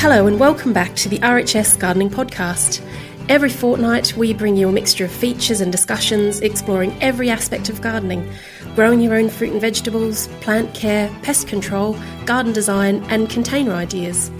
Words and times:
Hello, 0.00 0.26
and 0.26 0.40
welcome 0.40 0.72
back 0.72 0.96
to 0.96 1.10
the 1.10 1.18
RHS 1.18 1.78
Gardening 1.78 2.08
Podcast. 2.08 2.82
Every 3.28 3.50
fortnight, 3.50 4.16
we 4.16 4.32
bring 4.32 4.56
you 4.56 4.70
a 4.70 4.72
mixture 4.72 5.04
of 5.04 5.10
features 5.12 5.60
and 5.60 5.70
discussions 5.70 6.40
exploring 6.40 6.96
every 7.02 7.28
aspect 7.28 7.68
of 7.68 7.82
gardening 7.82 8.26
growing 8.74 9.02
your 9.02 9.14
own 9.14 9.28
fruit 9.28 9.52
and 9.52 9.60
vegetables, 9.60 10.28
plant 10.40 10.72
care, 10.72 11.14
pest 11.20 11.48
control, 11.48 11.98
garden 12.24 12.54
design, 12.54 13.04
and 13.10 13.28
container 13.28 13.72
ideas. 13.72 14.30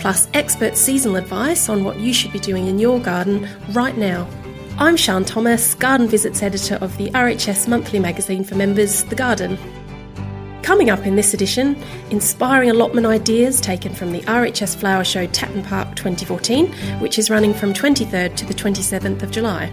Plus, 0.00 0.26
expert 0.34 0.76
seasonal 0.76 1.14
advice 1.14 1.68
on 1.68 1.84
what 1.84 2.00
you 2.00 2.12
should 2.12 2.32
be 2.32 2.40
doing 2.40 2.66
in 2.66 2.80
your 2.80 2.98
garden 2.98 3.48
right 3.70 3.96
now. 3.96 4.28
I'm 4.78 4.96
Sian 4.96 5.24
Thomas, 5.24 5.76
Garden 5.76 6.08
Visits 6.08 6.42
Editor 6.42 6.74
of 6.80 6.96
the 6.96 7.10
RHS 7.10 7.68
monthly 7.68 8.00
magazine 8.00 8.42
for 8.42 8.56
members, 8.56 9.04
The 9.04 9.14
Garden. 9.14 9.58
Coming 10.64 10.88
up 10.88 11.06
in 11.06 11.14
this 11.14 11.34
edition, 11.34 11.76
inspiring 12.08 12.70
allotment 12.70 13.06
ideas 13.06 13.60
taken 13.60 13.94
from 13.94 14.12
the 14.12 14.22
RHS 14.22 14.74
Flower 14.74 15.04
Show 15.04 15.26
Tatton 15.26 15.62
Park 15.62 15.94
2014, 15.94 16.72
which 17.00 17.18
is 17.18 17.28
running 17.28 17.52
from 17.52 17.74
23rd 17.74 18.34
to 18.36 18.46
the 18.46 18.54
27th 18.54 19.22
of 19.22 19.30
July. 19.30 19.70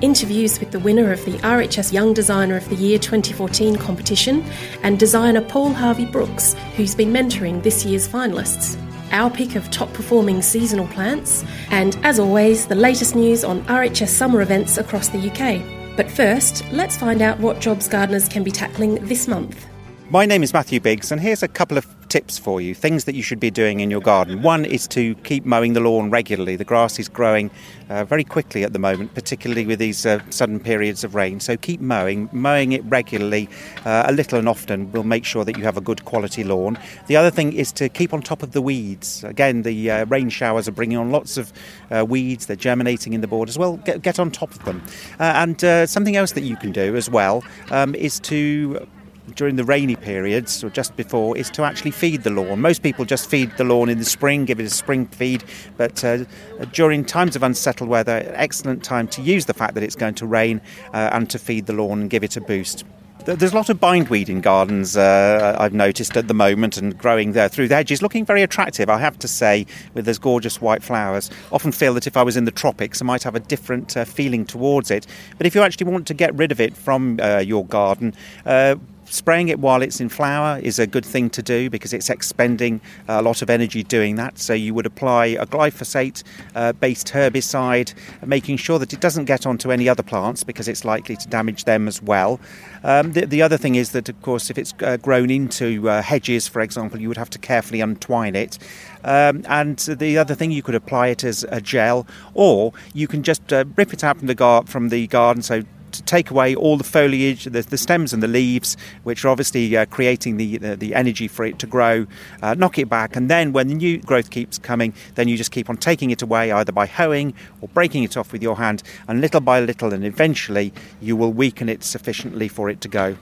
Interviews 0.00 0.60
with 0.60 0.70
the 0.70 0.78
winner 0.78 1.10
of 1.10 1.24
the 1.24 1.32
RHS 1.38 1.92
Young 1.92 2.14
Designer 2.14 2.56
of 2.56 2.68
the 2.68 2.76
Year 2.76 3.00
2014 3.00 3.74
competition 3.74 4.44
and 4.84 4.96
designer 4.96 5.40
Paul 5.40 5.72
Harvey 5.72 6.06
Brooks, 6.06 6.54
who's 6.76 6.94
been 6.94 7.12
mentoring 7.12 7.60
this 7.64 7.84
year's 7.84 8.06
finalists. 8.06 8.80
Our 9.10 9.28
pick 9.28 9.56
of 9.56 9.72
top 9.72 9.92
performing 9.92 10.40
seasonal 10.40 10.86
plants, 10.86 11.44
and 11.70 11.98
as 12.04 12.20
always, 12.20 12.68
the 12.68 12.76
latest 12.76 13.16
news 13.16 13.42
on 13.42 13.64
RHS 13.64 14.10
summer 14.10 14.40
events 14.40 14.78
across 14.78 15.08
the 15.08 15.18
UK. 15.18 15.96
But 15.96 16.08
first, 16.08 16.64
let's 16.70 16.96
find 16.96 17.22
out 17.22 17.40
what 17.40 17.58
jobs 17.58 17.88
gardeners 17.88 18.28
can 18.28 18.44
be 18.44 18.52
tackling 18.52 19.04
this 19.04 19.26
month. 19.26 19.66
My 20.12 20.26
name 20.26 20.42
is 20.42 20.52
Matthew 20.52 20.78
Biggs, 20.78 21.10
and 21.10 21.22
here's 21.22 21.42
a 21.42 21.48
couple 21.48 21.78
of 21.78 21.86
tips 22.10 22.38
for 22.38 22.60
you 22.60 22.74
things 22.74 23.04
that 23.04 23.14
you 23.14 23.22
should 23.22 23.40
be 23.40 23.50
doing 23.50 23.80
in 23.80 23.90
your 23.90 24.02
garden. 24.02 24.42
One 24.42 24.66
is 24.66 24.86
to 24.88 25.14
keep 25.24 25.46
mowing 25.46 25.72
the 25.72 25.80
lawn 25.80 26.10
regularly. 26.10 26.54
The 26.54 26.66
grass 26.66 26.98
is 26.98 27.08
growing 27.08 27.50
uh, 27.88 28.04
very 28.04 28.22
quickly 28.22 28.62
at 28.62 28.74
the 28.74 28.78
moment, 28.78 29.14
particularly 29.14 29.64
with 29.64 29.78
these 29.78 30.04
uh, 30.04 30.20
sudden 30.28 30.60
periods 30.60 31.02
of 31.02 31.14
rain. 31.14 31.40
So 31.40 31.56
keep 31.56 31.80
mowing. 31.80 32.28
Mowing 32.30 32.72
it 32.72 32.84
regularly, 32.84 33.48
uh, 33.86 34.04
a 34.06 34.12
little 34.12 34.38
and 34.38 34.50
often, 34.50 34.92
will 34.92 35.02
make 35.02 35.24
sure 35.24 35.46
that 35.46 35.56
you 35.56 35.64
have 35.64 35.78
a 35.78 35.80
good 35.80 36.04
quality 36.04 36.44
lawn. 36.44 36.78
The 37.06 37.16
other 37.16 37.30
thing 37.30 37.54
is 37.54 37.72
to 37.72 37.88
keep 37.88 38.12
on 38.12 38.20
top 38.20 38.42
of 38.42 38.52
the 38.52 38.60
weeds. 38.60 39.24
Again, 39.24 39.62
the 39.62 39.90
uh, 39.90 40.04
rain 40.04 40.28
showers 40.28 40.68
are 40.68 40.72
bringing 40.72 40.98
on 40.98 41.10
lots 41.10 41.38
of 41.38 41.54
uh, 41.90 42.04
weeds, 42.06 42.44
they're 42.44 42.54
germinating 42.54 43.14
in 43.14 43.22
the 43.22 43.28
borders. 43.28 43.56
Well, 43.56 43.78
get, 43.78 44.02
get 44.02 44.20
on 44.20 44.30
top 44.30 44.50
of 44.50 44.62
them. 44.66 44.82
Uh, 45.18 45.22
and 45.36 45.88
something 45.88 46.16
else 46.16 46.32
that 46.32 46.42
you 46.42 46.56
can 46.56 46.70
do 46.70 46.96
as 46.96 47.08
well 47.08 47.42
um, 47.70 47.94
is 47.94 48.20
to 48.20 48.86
during 49.34 49.56
the 49.56 49.64
rainy 49.64 49.96
periods 49.96 50.62
or 50.64 50.70
just 50.70 50.96
before 50.96 51.36
is 51.36 51.50
to 51.50 51.62
actually 51.62 51.90
feed 51.90 52.22
the 52.22 52.30
lawn. 52.30 52.60
Most 52.60 52.82
people 52.82 53.04
just 53.04 53.28
feed 53.28 53.56
the 53.56 53.64
lawn 53.64 53.88
in 53.88 53.98
the 53.98 54.04
spring, 54.04 54.44
give 54.44 54.60
it 54.60 54.64
a 54.64 54.70
spring 54.70 55.06
feed, 55.06 55.44
but 55.76 56.04
uh, 56.04 56.24
during 56.72 57.04
times 57.04 57.36
of 57.36 57.42
unsettled 57.42 57.88
weather, 57.88 58.22
excellent 58.34 58.84
time 58.84 59.08
to 59.08 59.22
use 59.22 59.46
the 59.46 59.54
fact 59.54 59.74
that 59.74 59.82
it's 59.82 59.96
going 59.96 60.14
to 60.14 60.26
rain 60.26 60.60
uh, 60.92 61.10
and 61.12 61.30
to 61.30 61.38
feed 61.38 61.66
the 61.66 61.72
lawn 61.72 62.00
and 62.00 62.10
give 62.10 62.24
it 62.24 62.36
a 62.36 62.40
boost. 62.40 62.84
There's 63.24 63.52
a 63.52 63.56
lot 63.56 63.68
of 63.70 63.78
bindweed 63.78 64.28
in 64.28 64.40
gardens, 64.40 64.96
uh, 64.96 65.56
I've 65.56 65.72
noticed 65.72 66.16
at 66.16 66.26
the 66.26 66.34
moment, 66.34 66.76
and 66.76 66.98
growing 66.98 67.32
there 67.32 67.48
through 67.48 67.68
the 67.68 67.76
hedges, 67.76 68.02
looking 68.02 68.24
very 68.24 68.42
attractive, 68.42 68.90
I 68.90 68.98
have 68.98 69.16
to 69.20 69.28
say, 69.28 69.64
with 69.94 70.06
those 70.06 70.18
gorgeous 70.18 70.60
white 70.60 70.82
flowers. 70.82 71.30
Often 71.52 71.70
feel 71.70 71.94
that 71.94 72.08
if 72.08 72.16
I 72.16 72.24
was 72.24 72.36
in 72.36 72.46
the 72.46 72.50
tropics, 72.50 73.00
I 73.00 73.04
might 73.04 73.22
have 73.22 73.36
a 73.36 73.40
different 73.40 73.96
uh, 73.96 74.04
feeling 74.04 74.44
towards 74.44 74.90
it. 74.90 75.06
But 75.38 75.46
if 75.46 75.54
you 75.54 75.62
actually 75.62 75.88
want 75.88 76.08
to 76.08 76.14
get 76.14 76.34
rid 76.34 76.50
of 76.50 76.60
it 76.60 76.76
from 76.76 77.20
uh, 77.22 77.38
your 77.38 77.64
garden, 77.64 78.12
uh, 78.44 78.74
Spraying 79.12 79.50
it 79.50 79.58
while 79.58 79.82
it's 79.82 80.00
in 80.00 80.08
flower 80.08 80.58
is 80.62 80.78
a 80.78 80.86
good 80.86 81.04
thing 81.04 81.28
to 81.28 81.42
do 81.42 81.68
because 81.68 81.92
it's 81.92 82.08
expending 82.08 82.80
a 83.08 83.20
lot 83.20 83.42
of 83.42 83.50
energy 83.50 83.82
doing 83.82 84.16
that. 84.16 84.38
So 84.38 84.54
you 84.54 84.72
would 84.72 84.86
apply 84.86 85.26
a 85.26 85.44
glyphosate 85.44 86.22
uh, 86.54 86.72
based 86.72 87.08
herbicide, 87.08 87.92
making 88.24 88.56
sure 88.56 88.78
that 88.78 88.94
it 88.94 89.00
doesn't 89.00 89.26
get 89.26 89.44
onto 89.44 89.70
any 89.70 89.86
other 89.86 90.02
plants 90.02 90.44
because 90.44 90.66
it's 90.66 90.86
likely 90.86 91.14
to 91.16 91.28
damage 91.28 91.64
them 91.64 91.88
as 91.88 92.00
well. 92.00 92.40
Um, 92.84 93.12
the, 93.12 93.26
the, 93.26 93.42
other 93.42 93.58
thing 93.58 93.74
is 93.74 93.90
that, 93.90 94.08
of 94.08 94.20
course, 94.22 94.48
if 94.48 94.56
it's 94.56 94.72
uh, 94.80 94.96
grown 94.96 95.30
into 95.30 95.90
uh, 95.90 96.00
hedges, 96.00 96.48
for 96.48 96.62
example, 96.62 96.98
you 96.98 97.08
would 97.08 97.18
have 97.18 97.30
to 97.30 97.38
carefully 97.38 97.82
untwine 97.82 98.34
it. 98.34 98.58
Um, 99.04 99.44
and 99.46 99.76
the 99.78 100.16
other 100.16 100.34
thing, 100.34 100.52
you 100.52 100.62
could 100.62 100.74
apply 100.74 101.08
it 101.08 101.22
as 101.22 101.44
a 101.50 101.60
gel, 101.60 102.06
or 102.32 102.72
you 102.94 103.06
can 103.08 103.22
just 103.22 103.52
uh, 103.52 103.66
rip 103.76 103.92
it 103.92 104.02
out 104.02 104.16
from 104.16 104.26
the, 104.26 104.34
gar- 104.34 104.64
from 104.64 104.88
the 104.88 105.06
garden. 105.08 105.42
So 105.42 105.64
to 105.92 106.02
take 106.02 106.30
away 106.30 106.54
all 106.54 106.76
the 106.76 106.84
foliage, 106.84 107.44
the, 107.44 107.62
the 107.62 107.78
stems 107.78 108.12
and 108.12 108.22
the 108.22 108.28
leaves, 108.28 108.76
which 109.04 109.24
are 109.24 109.28
obviously 109.28 109.76
uh, 109.76 109.86
creating 109.86 110.36
the, 110.36 110.58
the, 110.58 110.76
the 110.76 110.94
energy 110.94 111.28
for 111.28 111.44
it 111.44 111.58
to 111.60 111.66
grow. 111.66 112.06
Uh, 112.42 112.54
knock 112.54 112.78
it 112.78 112.88
back, 112.88 113.16
and 113.16 113.30
then 113.30 113.52
when 113.52 113.68
the 113.68 113.74
new 113.74 113.98
growth 113.98 114.30
keeps 114.30 114.58
coming, 114.58 114.92
then 115.14 115.28
you 115.28 115.36
just 115.36 115.50
keep 115.50 115.70
on 115.70 115.76
taking 115.76 116.10
it 116.10 116.22
away 116.22 116.50
either 116.52 116.72
by 116.72 116.86
hoeing 116.86 117.34
or 117.60 117.68
breaking 117.68 118.02
it 118.02 118.16
off 118.16 118.32
with 118.32 118.42
your 118.42 118.56
hand, 118.56 118.82
and 119.08 119.20
little 119.20 119.40
by 119.40 119.60
little, 119.60 119.92
and 119.92 120.04
eventually 120.04 120.72
you 121.00 121.16
will 121.16 121.32
weaken 121.32 121.68
it 121.68 121.84
sufficiently 121.84 122.48
for 122.48 122.68
it 122.68 122.80
to 122.80 122.88
go. 122.88 123.16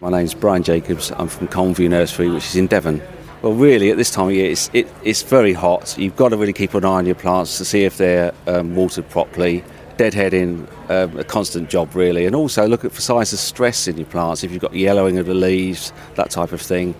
My 0.00 0.10
name 0.10 0.24
is 0.24 0.34
Brian 0.34 0.62
Jacobs. 0.62 1.12
I'm 1.12 1.28
from 1.28 1.48
Colnview 1.48 1.90
Nursery, 1.90 2.30
which 2.30 2.46
is 2.46 2.56
in 2.56 2.66
Devon. 2.66 3.02
Well, 3.42 3.52
really, 3.54 3.90
at 3.90 3.96
this 3.96 4.10
time 4.10 4.28
of 4.28 4.34
year, 4.34 4.50
it's, 4.50 4.70
it, 4.72 4.86
it's 5.02 5.22
very 5.22 5.52
hot. 5.52 5.96
You've 5.98 6.16
got 6.16 6.30
to 6.30 6.36
really 6.36 6.52
keep 6.52 6.74
an 6.74 6.84
eye 6.84 6.88
on 6.88 7.06
your 7.06 7.14
plants 7.14 7.58
to 7.58 7.64
see 7.64 7.84
if 7.84 7.96
they're 7.96 8.34
um, 8.46 8.74
watered 8.76 9.08
properly 9.08 9.64
deadheading 9.96 10.66
um, 10.90 11.16
a 11.18 11.24
constant 11.24 11.70
job 11.70 11.94
really, 11.94 12.26
and 12.26 12.34
also 12.34 12.66
look 12.66 12.84
at 12.84 12.92
for 12.92 13.00
signs 13.00 13.32
of 13.32 13.38
stress 13.38 13.88
in 13.88 13.96
your 13.96 14.06
plants. 14.06 14.44
If 14.44 14.50
you've 14.50 14.60
got 14.60 14.74
yellowing 14.74 15.18
of 15.18 15.26
the 15.26 15.34
leaves, 15.34 15.92
that 16.16 16.30
type 16.30 16.52
of 16.52 16.60
thing. 16.60 16.94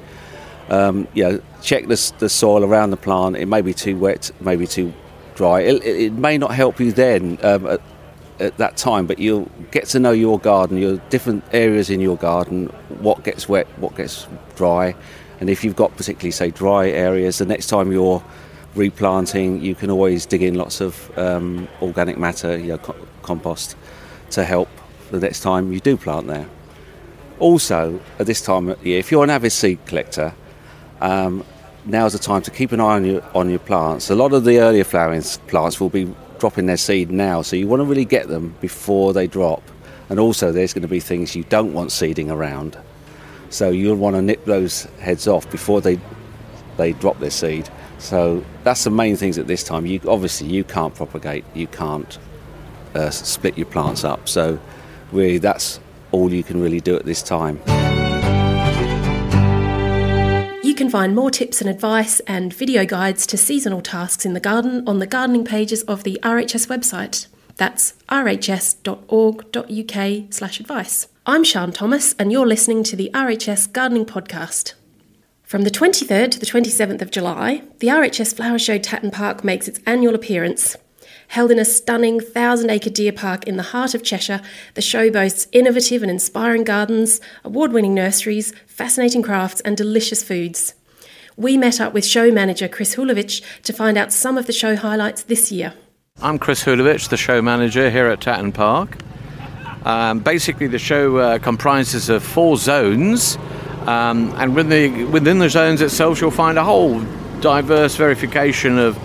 Um, 0.68 1.08
you 1.14 1.24
know, 1.24 1.42
check 1.62 1.88
the, 1.88 2.12
the 2.20 2.28
soil 2.28 2.64
around 2.64 2.90
the 2.90 2.96
plant. 2.96 3.36
It 3.36 3.46
may 3.46 3.60
be 3.60 3.74
too 3.74 3.98
wet, 3.98 4.30
maybe 4.40 4.68
too 4.68 4.94
dry. 5.34 5.62
It, 5.62 5.84
it, 5.84 6.12
may 6.12 6.38
not 6.38 6.54
help 6.54 6.78
you 6.78 6.92
then 6.92 7.38
um, 7.42 7.66
at, 7.66 7.80
at, 8.38 8.56
that 8.59 8.76
time, 8.76 9.06
but 9.06 9.18
you'll 9.18 9.50
get 9.72 9.86
to 9.86 9.98
know 9.98 10.12
your 10.12 10.38
garden, 10.38 10.76
your 10.76 10.98
different 11.10 11.42
areas 11.53 11.91
in 11.91 12.00
your 12.00 12.16
garden, 12.16 12.66
what 13.00 13.24
gets 13.24 13.48
wet, 13.48 13.66
what 13.78 13.97
gets 13.97 14.28
dry, 14.54 14.94
and 15.41 15.48
if 15.48 15.65
you've 15.65 15.74
got 15.74 15.97
particularly 15.97 16.30
say 16.30 16.50
dry 16.50 16.91
areas, 16.91 17.38
the 17.38 17.47
next 17.47 17.66
time 17.66 17.91
you're 17.91 18.22
replanting, 18.74 19.60
you 19.62 19.74
can 19.74 19.91
always 19.91 20.26
dig 20.26 20.42
in 20.42 20.54
lots 20.54 20.80
of 20.80 21.18
um, 21.18 21.66
organic 21.80 22.18
matter, 22.18 22.56
you 22.56 22.68
know, 22.68 22.78
co- 22.78 23.06
compost, 23.22 23.76
to 24.30 24.44
help 24.44 24.68
the 25.10 25.18
next 25.18 25.41
time 25.41 25.72
you 25.72 25.80
do 25.80 25.97
plant 25.97 26.27
there. 26.27 26.48
Also, 27.38 28.00
at 28.18 28.27
this 28.27 28.41
time 28.42 28.68
of 28.68 28.86
year, 28.86 28.98
if 28.98 29.10
you're 29.10 29.24
an 29.24 29.30
avid 29.30 29.53
seed 29.53 29.78
collector, 29.86 30.34
um, 31.00 31.44
now's 31.86 32.12
the 32.12 32.18
time 32.18 32.42
to 32.42 32.50
keep 32.50 32.72
an 32.72 32.80
eye 32.80 32.97
on 32.97 33.04
your, 33.04 33.22
on 33.34 33.48
your 33.48 33.59
plants. 33.59 34.10
A 34.10 34.15
lot 34.15 34.32
of 34.32 34.44
the 34.44 34.59
earlier 34.59 34.84
flowering 34.84 35.22
plants 35.48 35.80
will 35.80 35.88
be 35.88 36.15
dropping 36.38 36.66
their 36.66 36.77
seed 36.77 37.10
now, 37.10 37.42
so 37.42 37.56
you 37.56 37.66
want 37.66 37.80
to 37.80 37.84
really 37.84 38.04
get 38.04 38.28
them 38.28 38.54
before 38.60 39.12
they 39.12 39.27
drop. 39.27 39.62
And 40.09 40.18
also, 40.18 40.53
there's 40.53 40.74
going 40.74 40.82
to 40.82 40.88
be 40.88 41.00
things 41.00 41.36
you 41.36 41.44
don't 41.44 41.72
want 41.72 41.92
seeding 41.92 42.30
around. 42.30 42.77
So 43.48 43.71
you'll 43.71 43.97
want 43.97 44.16
to 44.16 44.22
nip 44.22 44.44
those 44.44 44.84
heads 45.00 45.27
off 45.27 45.50
before 45.50 45.80
they, 45.80 45.98
they 46.77 46.92
drop 46.92 47.18
their 47.21 47.30
seed. 47.30 47.68
So 47.98 48.44
that's 48.65 48.84
the 48.84 48.91
main 48.91 49.16
things 49.16 49.38
at 49.38 49.47
this 49.47 49.62
time. 49.62 49.86
You 49.86 50.00
obviously 50.06 50.48
you 50.48 50.65
can't 50.65 50.94
propagate, 50.94 51.44
you 51.54 51.66
can't 51.66 52.18
uh, 52.95 53.10
split 53.10 53.57
your 53.57 53.66
plants 53.66 54.04
up. 54.04 54.28
So 54.28 54.59
really 55.13 55.39
that's 55.39 55.81
all 56.13 56.33
you 56.33 56.42
can 56.42 56.60
really 56.60 56.81
do 56.81 56.97
at 56.97 57.04
this 57.04 57.22
time. 57.22 57.60
You 60.63 60.75
can 60.75 60.91
find 60.91 61.15
more 61.15 61.31
tips 61.31 61.60
and 61.60 61.71
advice 61.71 62.19
and 62.21 62.53
video 62.53 62.84
guides 62.84 63.27
to 63.28 63.37
seasonal 63.37 63.83
tasks 63.83 64.25
in 64.25 64.34
the 64.34 64.41
garden 64.41 64.83
on 64.87 64.98
the 64.98 65.07
gardening 65.07 65.45
pages 65.45 65.83
of 65.83 66.03
the 66.04 66.19
RHS 66.22 66.69
website. 66.69 67.27
That's 67.57 67.95
rhs.org.uk/advice. 68.09 71.07
I'm 71.27 71.45
Sian 71.45 71.72
Thomas 71.72 72.15
and 72.19 72.33
you're 72.33 72.47
listening 72.47 72.83
to 72.84 72.97
the 72.97 73.10
RHS 73.13 73.72
Gardening 73.72 74.07
Podcast. 74.07 74.72
From 75.42 75.63
the 75.63 75.71
23rd 75.71 76.31
to 76.31 76.39
the 76.39 76.47
27th 76.47 77.03
of 77.03 77.10
July, 77.10 77.63
the 77.81 77.89
RHS 77.89 78.34
Flower 78.34 78.59
Show 78.59 78.78
Tatton 78.78 79.10
Park 79.10 79.45
makes 79.45 79.69
its 79.69 79.81
annual 79.84 80.15
appearance. 80.15 80.77
Held 81.30 81.53
in 81.53 81.60
a 81.60 81.65
stunning 81.65 82.18
thousand 82.18 82.71
acre 82.71 82.91
deer 82.91 83.12
park 83.12 83.47
in 83.47 83.56
the 83.56 83.62
heart 83.62 83.94
of 83.94 84.03
Cheshire, 84.03 84.41
the 84.74 84.82
show 84.82 85.12
boasts 85.12 85.47
innovative 85.53 86.03
and 86.03 86.10
inspiring 86.10 86.65
gardens, 86.65 87.21
award 87.44 87.72
winning 87.72 87.94
nurseries, 87.94 88.53
fascinating 88.66 89.22
crafts, 89.22 89.60
and 89.60 89.77
delicious 89.77 90.24
foods. 90.24 90.74
We 91.36 91.56
met 91.56 91.80
up 91.80 91.94
with 91.94 92.04
show 92.04 92.32
manager 92.32 92.66
Chris 92.66 92.97
Hulovich 92.97 93.44
to 93.62 93.72
find 93.72 93.97
out 93.97 94.12
some 94.12 94.36
of 94.36 94.48
the 94.48 94.53
show 94.53 94.74
highlights 94.74 95.22
this 95.22 95.53
year. 95.53 95.74
I'm 96.21 96.36
Chris 96.36 96.65
Hulovich, 96.65 97.10
the 97.10 97.16
show 97.16 97.41
manager 97.41 97.91
here 97.91 98.09
at 98.09 98.21
Tatton 98.21 98.50
Park. 98.50 98.97
Um, 99.86 100.18
basically, 100.18 100.66
the 100.66 100.80
show 100.80 101.18
uh, 101.18 101.38
comprises 101.38 102.09
of 102.09 102.24
four 102.24 102.56
zones 102.56 103.36
um, 103.86 104.34
and 104.36 104.56
within 104.56 104.97
the, 104.97 105.04
within 105.04 105.38
the 105.38 105.48
zones 105.48 105.80
itself, 105.80 106.21
you'll 106.21 106.32
find 106.32 106.59
a 106.59 106.65
whole 106.65 107.00
diverse 107.41 107.94
verification 107.94 108.80
of 108.80 108.98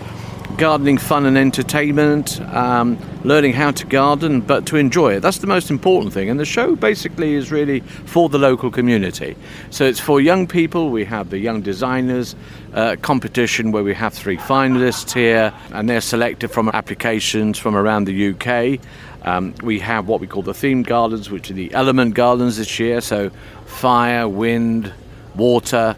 gardening 0.57 0.97
fun 0.97 1.25
and 1.25 1.37
entertainment, 1.37 2.39
um, 2.53 2.97
learning 3.23 3.53
how 3.53 3.71
to 3.71 3.85
garden, 3.85 4.41
but 4.41 4.65
to 4.67 4.77
enjoy 4.77 5.15
it. 5.15 5.19
That's 5.19 5.39
the 5.39 5.47
most 5.47 5.69
important 5.69 6.13
thing. 6.13 6.29
And 6.29 6.39
the 6.39 6.45
show 6.45 6.75
basically 6.75 7.33
is 7.33 7.51
really 7.51 7.81
for 7.81 8.29
the 8.29 8.37
local 8.37 8.71
community. 8.71 9.35
So 9.69 9.85
it's 9.85 9.99
for 9.99 10.21
young 10.21 10.47
people. 10.47 10.89
We 10.89 11.05
have 11.05 11.29
the 11.29 11.37
young 11.37 11.61
designers 11.61 12.35
uh, 12.73 12.95
competition 13.01 13.71
where 13.71 13.83
we 13.83 13.93
have 13.93 14.13
three 14.13 14.37
finalists 14.37 15.13
here, 15.13 15.53
and 15.71 15.89
they're 15.89 16.01
selected 16.01 16.49
from 16.49 16.69
applications 16.69 17.57
from 17.57 17.75
around 17.75 18.05
the 18.05 18.29
UK. 18.29 18.79
Um, 19.23 19.55
we 19.63 19.79
have 19.79 20.07
what 20.07 20.21
we 20.21 20.27
call 20.27 20.43
the 20.43 20.53
themed 20.53 20.85
gardens, 20.85 21.29
which 21.29 21.49
are 21.49 21.55
the 21.55 21.73
element 21.73 22.13
gardens 22.13 22.57
this 22.57 22.79
year. 22.79 23.01
So 23.01 23.31
fire, 23.65 24.29
wind, 24.29 24.93
water, 25.35 25.95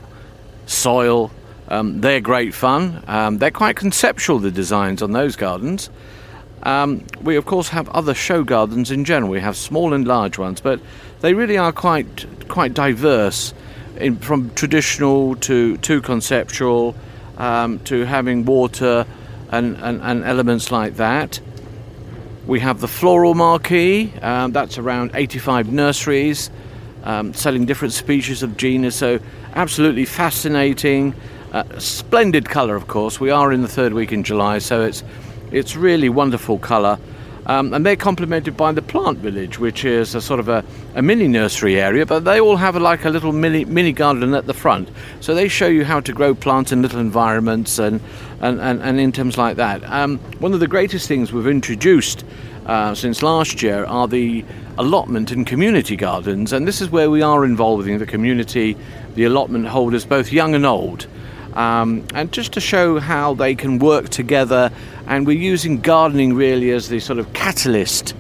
soil. 0.66 1.32
Um, 1.68 2.02
they're 2.02 2.22
great 2.22 2.54
fun. 2.54 3.04
Um, 3.08 3.38
they're 3.40 3.52
quite 3.52 3.76
conceptual, 3.76 4.40
the 4.40 4.52
designs 4.52 5.02
on 5.02 5.12
those 5.12 5.36
gardens. 5.36 5.90
Um, 6.64 7.06
we, 7.22 7.36
of 7.36 7.46
course, 7.46 7.70
have 7.70 7.90
other 7.90 8.14
show 8.14 8.44
gardens 8.44 8.92
in 8.92 9.06
general. 9.06 9.32
We 9.32 9.40
have 9.42 9.56
small 9.56 9.94
and 9.94 10.08
large 10.08 10.38
ones, 10.38 10.62
but 10.62 10.80
they 11.22 11.34
really 11.34 11.58
are 11.58 11.72
quite 11.72 12.26
quite 12.48 12.74
diverse, 12.74 13.54
in, 13.98 14.18
from 14.18 14.50
traditional 14.56 15.36
to 15.36 15.78
to 15.78 16.02
conceptual, 16.02 16.96
um, 17.38 17.80
to 17.80 18.06
having 18.06 18.46
water 18.46 19.06
and, 19.52 19.78
and, 19.78 20.02
and, 20.02 20.24
elements 20.24 20.72
like 20.72 20.96
that. 20.96 21.40
We 22.46 22.60
have 22.62 22.82
the 22.82 22.88
floral 22.88 23.36
marquee. 23.36 24.14
Um, 24.22 24.52
that's 24.52 24.78
around 24.78 25.12
85 25.14 25.72
nurseries 25.72 26.50
um, 27.08 27.34
selling 27.34 27.66
different 27.66 27.94
species 27.94 28.44
of 28.44 28.58
genus. 28.58 28.96
So, 28.96 29.20
absolutely 29.54 30.06
fascinating. 30.06 31.16
Splendid 31.80 32.50
colour, 32.50 32.76
of 32.76 32.88
course. 32.88 33.20
We 33.20 33.30
are 33.30 33.52
in 33.54 33.62
the 33.62 33.68
third 33.68 33.94
week 33.94 34.12
in 34.12 34.24
July, 34.24 34.60
so 34.60 34.84
it's 34.84 35.04
it's 35.52 35.76
really 35.76 36.10
wonderful 36.10 36.58
colour. 36.60 37.00
Um, 37.46 37.74
and 37.74 37.86
they're 37.86 37.96
complemented 37.96 38.58
by 38.58 38.74
the 38.74 38.82
plant 38.82 39.20
village, 39.20 39.58
which 39.58 39.86
is 39.86 40.14
a 40.16 40.22
sort 40.22 40.42
of 40.42 40.50
a, 40.50 40.66
a 40.96 41.02
mini 41.02 41.30
nursery 41.30 41.80
area, 41.80 42.06
but 42.06 42.26
they 42.26 42.42
all 42.42 42.58
have 42.58 42.76
a, 42.76 42.80
like 42.80 43.06
a 43.06 43.10
little 43.10 43.32
mini 43.32 43.64
mini 43.64 43.94
garden 43.94 44.34
at 44.34 44.48
the 44.48 44.54
front. 44.54 44.90
So 45.22 45.34
they 45.34 45.48
show 45.48 45.68
you 45.68 45.86
how 45.86 46.02
to 46.02 46.12
grow 46.12 46.36
plants 46.36 46.74
in 46.74 46.82
little 46.82 47.00
environments 47.00 47.80
and 47.80 48.02
and, 48.42 48.60
and, 48.60 48.82
and 48.82 49.00
in 49.00 49.14
terms 49.14 49.38
like 49.38 49.56
that. 49.56 49.82
Um, 49.86 50.20
one 50.40 50.54
of 50.54 50.60
the 50.60 50.68
greatest 50.68 51.08
things 51.08 51.32
we've 51.32 51.48
introduced 51.48 52.26
uh, 52.66 52.94
since 52.94 53.24
last 53.24 53.64
year 53.64 53.86
are 53.86 54.10
the 54.10 54.44
allotment 54.78 55.32
and 55.32 55.48
community 55.48 55.96
gardens, 55.96 56.52
and 56.52 56.68
this 56.68 56.82
is 56.82 56.90
where 56.90 57.10
we 57.10 57.22
are 57.22 57.46
involving 57.46 57.98
the 57.98 58.06
community, 58.06 58.76
the 59.16 59.24
allotment 59.24 59.68
holders, 59.68 60.06
both 60.06 60.34
young 60.34 60.54
and 60.54 60.66
old. 60.66 61.08
Um, 61.58 62.04
and 62.14 62.32
just 62.32 62.54
to 62.54 62.62
show 62.62 63.00
how 63.00 63.34
they 63.34 63.56
can 63.56 63.80
work 63.80 64.10
together, 64.10 64.72
and 65.08 65.26
we're 65.26 65.38
using 65.54 65.82
gardening 65.82 66.36
really 66.36 66.70
as 66.72 66.88
the 66.88 67.00
sort 67.00 67.18
of 67.18 67.34
catalyst 67.34 68.14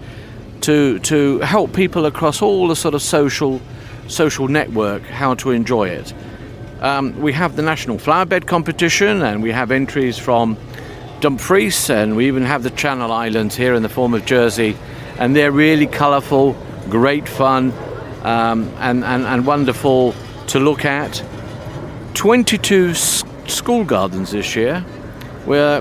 to 0.62 0.98
to 1.00 1.39
help 1.42 1.72
people 1.74 2.07
across 2.07 2.42
all 2.42 2.68
the 2.68 2.75
sort 2.75 2.95
of 2.95 3.01
social 3.04 3.62
social 4.07 4.48
network 4.48 5.04
how 5.04 5.36
to 5.36 5.51
enjoy 5.51 5.88
it. 5.88 6.13
Um, 6.81 7.22
we 7.22 7.31
have 7.34 7.56
the 7.56 7.62
national 7.62 7.98
Flowerbed 7.98 8.48
competition, 8.48 9.22
and 9.22 9.44
we 9.44 9.51
have 9.51 9.69
entries 9.72 10.18
from 10.18 10.57
Dumfries, 11.19 11.90
and 11.92 12.16
we 12.16 12.25
even 12.28 12.44
have 12.44 12.63
the 12.63 12.72
Channel 12.72 13.12
Islands 13.12 13.56
here 13.56 13.75
in 13.75 13.83
the 13.83 13.90
form 13.90 14.16
of 14.16 14.25
Jersey, 14.25 14.75
and 15.19 15.36
they're 15.36 15.51
really 15.51 15.86
colourful, 15.88 16.56
great 16.90 17.28
fun, 17.30 17.72
um, 18.24 18.72
and, 18.80 19.04
and, 19.04 19.25
and 19.25 19.45
wonderful 19.45 20.16
to 20.48 20.60
look 20.60 20.86
at. 20.86 21.24
22 22.13 22.90
s- 22.90 23.24
school 23.47 23.83
gardens 23.83 24.31
this 24.31 24.55
year, 24.55 24.81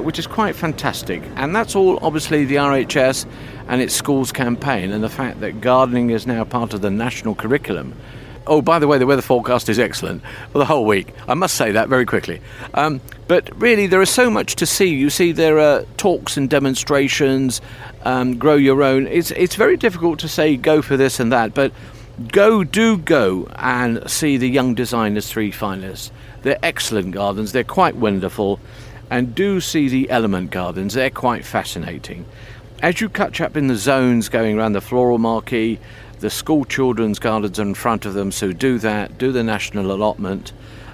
which 0.02 0.18
is 0.18 0.26
quite 0.26 0.56
fantastic, 0.56 1.22
and 1.36 1.54
that's 1.54 1.74
all 1.74 1.98
obviously 2.02 2.44
the 2.44 2.56
RHS 2.56 3.26
and 3.68 3.80
its 3.82 3.94
schools 3.94 4.32
campaign, 4.32 4.92
and 4.92 5.02
the 5.02 5.08
fact 5.08 5.40
that 5.40 5.60
gardening 5.60 6.10
is 6.10 6.26
now 6.26 6.44
part 6.44 6.72
of 6.72 6.80
the 6.80 6.90
national 6.90 7.34
curriculum 7.34 7.94
Oh, 8.48 8.62
by 8.62 8.78
the 8.78 8.86
way, 8.86 8.98
the 8.98 9.06
weather 9.06 9.22
forecast 9.22 9.68
is 9.68 9.78
excellent 9.78 10.22
for 10.52 10.58
the 10.58 10.64
whole 10.64 10.84
week. 10.84 11.12
I 11.26 11.34
must 11.34 11.56
say 11.56 11.72
that 11.72 11.88
very 11.88 12.06
quickly. 12.06 12.40
Um, 12.74 13.00
but 13.26 13.50
really, 13.60 13.88
there 13.88 14.00
is 14.00 14.10
so 14.10 14.30
much 14.30 14.54
to 14.56 14.66
see. 14.66 14.86
You 14.86 15.10
see, 15.10 15.32
there 15.32 15.58
are 15.58 15.82
talks 15.96 16.36
and 16.36 16.48
demonstrations, 16.48 17.60
um, 18.04 18.38
grow 18.38 18.54
your 18.54 18.82
own. 18.84 19.08
It's, 19.08 19.32
it's 19.32 19.56
very 19.56 19.76
difficult 19.76 20.20
to 20.20 20.28
say 20.28 20.56
go 20.56 20.80
for 20.80 20.96
this 20.96 21.18
and 21.18 21.32
that, 21.32 21.54
but 21.54 21.72
go, 22.30 22.62
do 22.62 22.98
go 22.98 23.48
and 23.56 24.08
see 24.08 24.36
the 24.36 24.48
Young 24.48 24.74
Designers 24.74 25.28
3 25.28 25.50
finalists. 25.50 26.12
They're 26.43 26.59
excellent 26.62 27.12
gardens, 27.12 27.53
they're 27.53 27.65
quite 27.65 27.97
wonderful, 27.97 28.61
and 29.11 29.35
do 29.35 29.61
see 29.61 29.88
the 29.88 30.11
Element 30.11 30.50
Gardens, 30.50 30.94
they're 30.94 31.11
quite 31.11 31.44
fascinating. 31.44 32.25
As 32.83 33.00
you 33.00 33.09
catch 33.09 33.41
up 33.41 33.56
in 33.56 33.69
the 33.69 33.77
zones 33.77 34.29
going 34.29 34.59
around 34.59 34.73
the 34.73 34.81
floral 34.81 35.19
marquee, 35.19 35.78
the 36.21 36.31
school 36.31 36.64
children's 36.64 37.19
gardens 37.19 37.59
in 37.59 37.75
front 37.75 38.07
of 38.07 38.14
them, 38.14 38.33
so 38.33 38.52
do 38.52 38.78
that, 38.78 39.19
do 39.19 39.33
the 39.33 39.43
national 39.43 39.93
allotment 39.93 40.52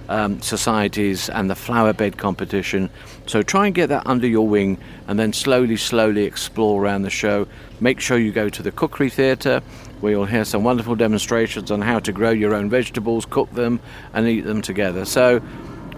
um, 0.09 0.41
societies 0.43 1.29
and 1.29 1.51
the 1.51 1.55
flower 1.55 1.93
bed 1.93 2.19
competition. 2.19 2.91
So 3.27 3.43
try 3.43 3.67
and 3.67 3.75
get 3.75 3.89
that 3.89 4.07
under 4.07 4.27
your 4.27 4.47
wing 4.47 4.79
and 5.07 5.19
then 5.19 5.33
slowly, 5.33 5.77
slowly 5.77 6.25
explore 6.25 6.83
around 6.83 7.03
the 7.03 7.11
show. 7.11 7.47
Make 7.81 8.01
sure 8.01 8.19
you 8.19 8.33
go 8.33 8.49
to 8.49 8.63
the 8.63 8.73
cookery 8.73 9.11
theatre 9.11 9.61
where 10.01 10.13
you'll 10.13 10.27
hear 10.27 10.45
some 10.45 10.65
wonderful 10.65 10.97
demonstrations 10.97 11.71
on 11.71 11.81
how 11.81 11.99
to 12.01 12.13
grow 12.13 12.31
your 12.31 12.55
own 12.55 12.69
vegetables, 12.69 13.25
cook 13.25 13.51
them, 13.53 13.81
and 14.13 14.29
eat 14.29 14.41
them 14.43 14.63
together. 14.63 15.05
So, 15.05 15.41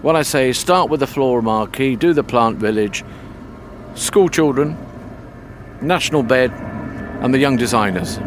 what 0.01 0.15
I 0.15 0.21
say 0.21 0.49
is 0.49 0.59
start 0.59 0.89
with 0.89 0.99
the 0.99 1.07
floral 1.07 1.41
marquee, 1.41 1.95
do 1.95 2.13
the 2.13 2.23
plant 2.23 2.57
village, 2.57 3.03
school 3.95 4.29
children, 4.29 4.77
national 5.81 6.21
bed, 6.21 6.51
and 6.51 7.33
the 7.33 7.39
young 7.39 7.57
designers 7.57 8.19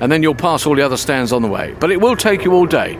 and 0.00 0.12
then 0.12 0.22
you'll 0.22 0.34
pass 0.34 0.66
all 0.66 0.76
the 0.76 0.82
other 0.82 0.96
stands 0.96 1.32
on 1.32 1.42
the 1.42 1.48
way. 1.48 1.74
But 1.78 1.90
it 1.90 2.00
will 2.00 2.16
take 2.16 2.44
you 2.44 2.52
all 2.52 2.66
day. 2.66 2.98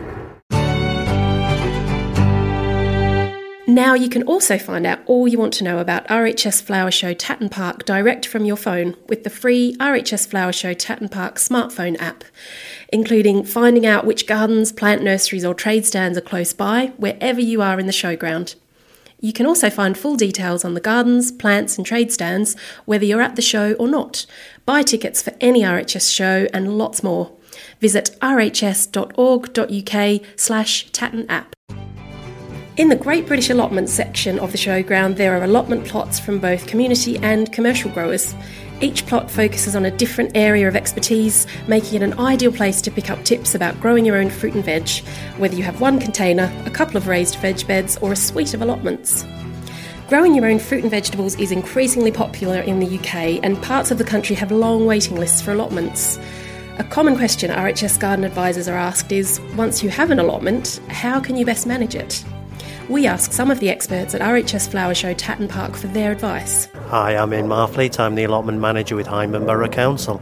Now 3.69 3.93
you 3.93 4.09
can 4.09 4.23
also 4.23 4.57
find 4.57 4.87
out 4.87 4.97
all 5.05 5.27
you 5.27 5.37
want 5.37 5.53
to 5.53 5.63
know 5.63 5.77
about 5.77 6.07
RHS 6.07 6.63
Flower 6.63 6.89
Show 6.89 7.13
Tatton 7.13 7.49
Park 7.49 7.85
direct 7.85 8.25
from 8.25 8.43
your 8.43 8.57
phone 8.57 8.95
with 9.07 9.23
the 9.23 9.29
free 9.29 9.75
RHS 9.79 10.27
Flower 10.27 10.51
Show 10.51 10.73
Tatton 10.73 11.07
Park 11.07 11.35
smartphone 11.35 11.95
app, 12.01 12.23
including 12.91 13.43
finding 13.43 13.85
out 13.85 14.07
which 14.07 14.25
gardens, 14.25 14.71
plant 14.71 15.03
nurseries, 15.03 15.45
or 15.45 15.53
trade 15.53 15.85
stands 15.85 16.17
are 16.17 16.21
close 16.21 16.51
by 16.51 16.93
wherever 16.97 17.39
you 17.39 17.61
are 17.61 17.79
in 17.79 17.85
the 17.85 17.91
showground. 17.91 18.55
You 19.19 19.33
can 19.33 19.45
also 19.45 19.69
find 19.69 19.95
full 19.95 20.15
details 20.15 20.65
on 20.65 20.73
the 20.73 20.81
gardens, 20.81 21.31
plants, 21.31 21.77
and 21.77 21.85
trade 21.85 22.11
stands, 22.11 22.55
whether 22.85 23.05
you're 23.05 23.21
at 23.21 23.35
the 23.35 23.43
show 23.43 23.73
or 23.73 23.87
not. 23.87 24.25
Buy 24.65 24.81
tickets 24.81 25.21
for 25.21 25.35
any 25.39 25.61
RHS 25.61 26.11
show 26.11 26.47
and 26.55 26.75
lots 26.75 27.03
more. 27.03 27.33
Visit 27.79 28.17
rhs.org.uk 28.19 30.21
slash 30.35 30.91
Tatton 30.91 31.29
app. 31.29 31.53
In 32.79 32.87
the 32.87 32.95
Great 32.95 33.27
British 33.27 33.49
Allotment 33.49 33.89
section 33.89 34.39
of 34.39 34.53
the 34.53 34.57
showground, 34.57 35.17
there 35.17 35.37
are 35.37 35.43
allotment 35.43 35.85
plots 35.85 36.17
from 36.17 36.39
both 36.39 36.65
community 36.65 37.17
and 37.17 37.51
commercial 37.51 37.91
growers. 37.91 38.33
Each 38.79 39.05
plot 39.05 39.29
focuses 39.29 39.75
on 39.75 39.83
a 39.83 39.91
different 39.91 40.31
area 40.33 40.65
of 40.65 40.77
expertise, 40.77 41.45
making 41.67 41.95
it 41.95 42.05
an 42.05 42.17
ideal 42.17 42.53
place 42.53 42.81
to 42.83 42.89
pick 42.89 43.09
up 43.09 43.21
tips 43.25 43.53
about 43.53 43.77
growing 43.81 44.05
your 44.05 44.15
own 44.15 44.29
fruit 44.29 44.53
and 44.53 44.63
veg, 44.63 44.87
whether 45.39 45.57
you 45.57 45.63
have 45.63 45.81
one 45.81 45.99
container, 45.99 46.49
a 46.65 46.69
couple 46.69 46.95
of 46.95 47.09
raised 47.09 47.35
veg 47.39 47.67
beds, 47.67 47.97
or 47.97 48.13
a 48.13 48.15
suite 48.15 48.53
of 48.53 48.61
allotments. 48.61 49.25
Growing 50.07 50.33
your 50.33 50.45
own 50.45 50.57
fruit 50.57 50.83
and 50.83 50.89
vegetables 50.89 51.37
is 51.37 51.51
increasingly 51.51 52.13
popular 52.13 52.61
in 52.61 52.79
the 52.79 52.97
UK, 52.97 53.43
and 53.43 53.61
parts 53.61 53.91
of 53.91 53.97
the 53.97 54.05
country 54.05 54.37
have 54.37 54.53
long 54.53 54.85
waiting 54.85 55.17
lists 55.17 55.41
for 55.41 55.51
allotments. 55.51 56.17
A 56.77 56.85
common 56.85 57.17
question 57.17 57.51
RHS 57.51 57.99
garden 57.99 58.23
advisors 58.23 58.69
are 58.69 58.77
asked 58.77 59.11
is 59.11 59.41
once 59.57 59.83
you 59.83 59.89
have 59.89 60.11
an 60.11 60.19
allotment, 60.19 60.79
how 60.87 61.19
can 61.19 61.35
you 61.35 61.45
best 61.45 61.67
manage 61.67 61.93
it? 61.93 62.23
We 62.89 63.05
ask 63.05 63.31
some 63.31 63.51
of 63.51 63.59
the 63.59 63.69
experts 63.69 64.15
at 64.15 64.21
RHS 64.21 64.71
Flower 64.71 64.95
Show 64.95 65.13
Tatton 65.13 65.47
Park 65.47 65.75
for 65.75 65.85
their 65.85 66.11
advice. 66.11 66.65
Hi, 66.87 67.15
I'm 67.15 67.31
Ian 67.31 67.47
Marfleet. 67.47 67.99
I'm 67.99 68.15
the 68.15 68.23
allotment 68.23 68.59
manager 68.59 68.95
with 68.95 69.05
Hyndburn 69.05 69.45
Borough 69.45 69.69
Council. 69.69 70.19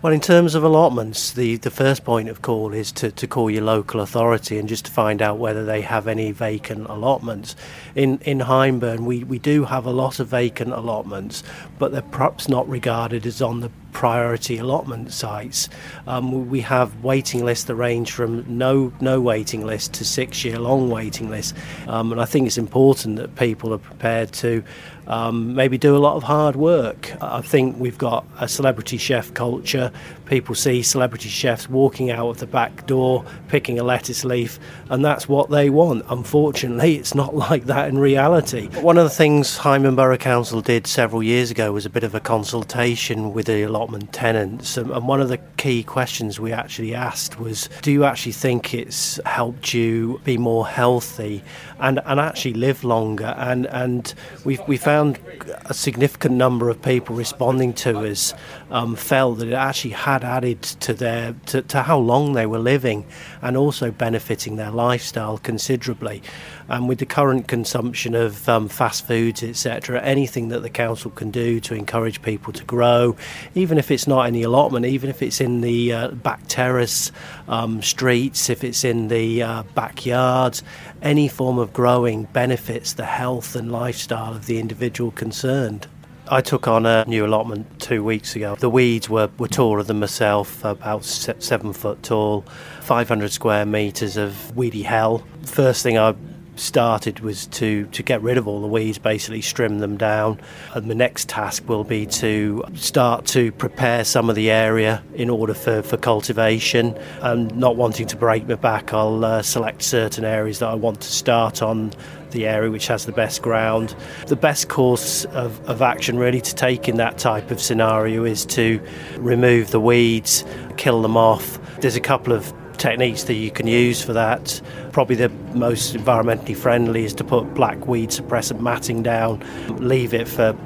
Well, 0.00 0.14
in 0.14 0.20
terms 0.20 0.54
of 0.54 0.64
allotments, 0.64 1.34
the, 1.34 1.56
the 1.56 1.70
first 1.70 2.04
point 2.04 2.30
of 2.30 2.40
call 2.40 2.72
is 2.72 2.90
to, 2.92 3.10
to 3.10 3.26
call 3.26 3.50
your 3.50 3.64
local 3.64 4.00
authority 4.00 4.56
and 4.58 4.66
just 4.66 4.86
to 4.86 4.90
find 4.90 5.20
out 5.20 5.36
whether 5.36 5.66
they 5.66 5.82
have 5.82 6.08
any 6.08 6.32
vacant 6.32 6.88
allotments. 6.88 7.54
In 7.94 8.18
in 8.18 8.38
Hyndburn, 8.38 9.00
we, 9.00 9.22
we 9.24 9.38
do 9.38 9.64
have 9.64 9.84
a 9.84 9.90
lot 9.90 10.18
of 10.18 10.28
vacant 10.28 10.72
allotments, 10.72 11.42
but 11.78 11.92
they're 11.92 12.00
perhaps 12.00 12.48
not 12.48 12.66
regarded 12.66 13.26
as 13.26 13.42
on 13.42 13.60
the 13.60 13.70
priority 13.96 14.58
allotment 14.58 15.10
sites. 15.10 15.70
Um, 16.06 16.50
we 16.50 16.60
have 16.60 17.02
waiting 17.02 17.42
lists 17.46 17.64
that 17.64 17.76
range 17.76 18.12
from 18.12 18.44
no 18.46 18.92
no 19.00 19.22
waiting 19.22 19.64
list 19.64 19.94
to 19.94 20.04
six 20.04 20.44
year 20.44 20.58
long 20.58 20.90
waiting 20.90 21.30
lists, 21.30 21.54
um, 21.88 22.12
and 22.12 22.20
I 22.20 22.26
think 22.26 22.46
it's 22.46 22.58
important 22.58 23.16
that 23.16 23.36
people 23.36 23.72
are 23.72 23.78
prepared 23.78 24.32
to 24.34 24.62
um, 25.06 25.54
maybe 25.54 25.78
do 25.78 25.96
a 25.96 25.98
lot 25.98 26.16
of 26.16 26.24
hard 26.24 26.56
work. 26.56 27.12
I 27.22 27.40
think 27.40 27.78
we've 27.78 27.96
got 27.96 28.26
a 28.38 28.48
celebrity 28.48 28.98
chef 28.98 29.32
culture. 29.34 29.92
People 30.26 30.54
see 30.54 30.82
celebrity 30.82 31.28
chefs 31.28 31.70
walking 31.70 32.10
out 32.10 32.28
of 32.28 32.38
the 32.38 32.46
back 32.46 32.86
door, 32.86 33.24
picking 33.48 33.78
a 33.78 33.84
lettuce 33.84 34.24
leaf, 34.24 34.58
and 34.90 35.04
that's 35.04 35.28
what 35.28 35.50
they 35.50 35.70
want. 35.70 36.04
Unfortunately, 36.08 36.96
it's 36.96 37.14
not 37.14 37.34
like 37.46 37.66
that 37.66 37.88
in 37.88 37.98
reality. 37.98 38.68
One 38.80 38.98
of 38.98 39.04
the 39.04 39.10
things 39.10 39.56
Hyndburn 39.58 39.96
Borough 39.96 40.18
Council 40.18 40.60
did 40.60 40.86
several 40.86 41.22
years 41.22 41.50
ago 41.50 41.72
was 41.72 41.86
a 41.86 41.90
bit 41.90 42.04
of 42.04 42.14
a 42.14 42.20
consultation 42.20 43.32
with 43.32 43.46
the 43.46 43.62
allotment 43.62 43.85
tenants, 44.12 44.76
and 44.76 45.08
one 45.08 45.20
of 45.20 45.28
the 45.28 45.38
key 45.56 45.82
questions 45.82 46.38
we 46.38 46.52
actually 46.52 46.94
asked 46.94 47.38
was, 47.40 47.68
"Do 47.82 47.90
you 47.92 48.04
actually 48.04 48.32
think 48.32 48.74
it's 48.74 49.20
helped 49.24 49.74
you 49.74 50.20
be 50.24 50.38
more 50.38 50.66
healthy 50.66 51.42
and, 51.78 52.00
and 52.04 52.20
actually 52.20 52.54
live 52.54 52.84
longer?" 52.84 53.34
And 53.38 53.66
and 53.66 54.12
we 54.44 54.58
we 54.66 54.76
found 54.76 55.18
a 55.66 55.74
significant 55.74 56.34
number 56.34 56.68
of 56.70 56.80
people 56.82 57.16
responding 57.16 57.72
to 57.74 58.00
us 58.00 58.34
um, 58.70 58.96
felt 58.96 59.38
that 59.38 59.48
it 59.48 59.54
actually 59.54 59.92
had 59.92 60.24
added 60.24 60.62
to 60.62 60.94
their 60.94 61.34
to, 61.46 61.62
to 61.62 61.82
how 61.82 61.98
long 61.98 62.32
they 62.32 62.46
were 62.46 62.58
living, 62.58 63.06
and 63.42 63.56
also 63.56 63.90
benefiting 63.90 64.56
their 64.56 64.70
lifestyle 64.70 65.38
considerably. 65.38 66.22
And 66.68 66.88
with 66.88 66.98
the 66.98 67.06
current 67.06 67.46
consumption 67.46 68.14
of 68.14 68.48
um, 68.48 68.68
fast 68.68 69.06
foods, 69.06 69.42
etc., 69.42 70.02
anything 70.02 70.48
that 70.48 70.62
the 70.62 70.70
council 70.70 71.12
can 71.12 71.30
do 71.30 71.60
to 71.60 71.74
encourage 71.74 72.22
people 72.22 72.52
to 72.54 72.64
grow, 72.64 73.16
even 73.54 73.78
if 73.78 73.90
it's 73.90 74.06
not 74.08 74.26
in 74.26 74.34
the 74.34 74.42
allotment, 74.42 74.84
even 74.86 75.08
if 75.08 75.22
it's 75.22 75.40
in 75.40 75.60
the 75.60 75.92
uh, 75.92 76.08
back 76.08 76.40
terrace 76.48 77.12
um, 77.48 77.82
streets, 77.82 78.50
if 78.50 78.64
it's 78.64 78.84
in 78.84 79.08
the 79.08 79.42
uh, 79.42 79.62
backyards, 79.74 80.62
any 81.02 81.28
form 81.28 81.58
of 81.58 81.65
growing 81.72 82.24
benefits 82.24 82.92
the 82.92 83.04
health 83.04 83.56
and 83.56 83.70
lifestyle 83.70 84.34
of 84.34 84.46
the 84.46 84.58
individual 84.58 85.10
concerned. 85.10 85.86
I 86.28 86.40
took 86.40 86.66
on 86.66 86.86
a 86.86 87.04
new 87.06 87.24
allotment 87.24 87.78
two 87.78 88.02
weeks 88.02 88.34
ago. 88.34 88.56
The 88.56 88.70
weeds 88.70 89.08
were, 89.08 89.30
were 89.38 89.48
taller 89.48 89.82
than 89.84 90.00
myself, 90.00 90.64
about 90.64 91.04
seven 91.04 91.72
foot 91.72 92.02
tall, 92.02 92.44
500 92.80 93.30
square 93.30 93.64
metres 93.64 94.16
of 94.16 94.56
weedy 94.56 94.82
hell. 94.82 95.22
First 95.44 95.84
thing 95.84 95.98
I 95.98 96.14
started 96.56 97.20
was 97.20 97.46
to, 97.46 97.86
to 97.86 98.02
get 98.02 98.22
rid 98.22 98.38
of 98.38 98.48
all 98.48 98.60
the 98.60 98.66
weeds, 98.66 98.98
basically 98.98 99.42
trim 99.42 99.78
them 99.78 99.96
down. 99.96 100.40
And 100.74 100.90
the 100.90 100.94
next 100.94 101.28
task 101.28 101.68
will 101.68 101.84
be 101.84 102.06
to 102.06 102.64
start 102.74 103.26
to 103.26 103.52
prepare 103.52 104.04
some 104.04 104.28
of 104.28 104.36
the 104.36 104.50
area 104.50 105.02
in 105.14 105.30
order 105.30 105.54
for, 105.54 105.82
for 105.82 105.96
cultivation. 105.96 106.96
And 107.20 107.54
not 107.56 107.76
wanting 107.76 108.06
to 108.08 108.16
break 108.16 108.46
my 108.48 108.54
back, 108.54 108.92
I'll 108.92 109.24
uh, 109.24 109.42
select 109.42 109.82
certain 109.82 110.24
areas 110.24 110.58
that 110.58 110.68
I 110.68 110.74
want 110.74 111.00
to 111.02 111.08
start 111.08 111.62
on 111.62 111.92
the 112.30 112.46
area 112.46 112.70
which 112.70 112.86
has 112.88 113.06
the 113.06 113.12
best 113.12 113.42
ground. 113.42 113.94
The 114.26 114.36
best 114.36 114.68
course 114.68 115.24
of, 115.26 115.60
of 115.68 115.80
action 115.82 116.18
really 116.18 116.40
to 116.40 116.54
take 116.54 116.88
in 116.88 116.96
that 116.96 117.18
type 117.18 117.50
of 117.50 117.60
scenario 117.60 118.24
is 118.24 118.44
to 118.46 118.80
remove 119.18 119.70
the 119.70 119.80
weeds, 119.80 120.44
kill 120.76 121.02
them 121.02 121.16
off. 121.16 121.58
There's 121.80 121.96
a 121.96 122.00
couple 122.00 122.32
of 122.32 122.52
techniques 122.76 123.24
that 123.24 123.34
you 123.34 123.50
can 123.50 123.66
use 123.66 124.02
for 124.02 124.12
that. 124.12 124.60
Probably 124.92 125.16
the 125.16 125.28
most 125.54 125.94
environmentally 125.94 126.56
friendly 126.56 127.04
is 127.04 127.14
to 127.14 127.24
put 127.24 127.54
black 127.54 127.86
weed 127.86 128.10
suppressant 128.10 128.60
matting 128.60 129.02
down, 129.02 129.42
leave 129.78 130.14
it 130.14 130.28
for 130.28 130.56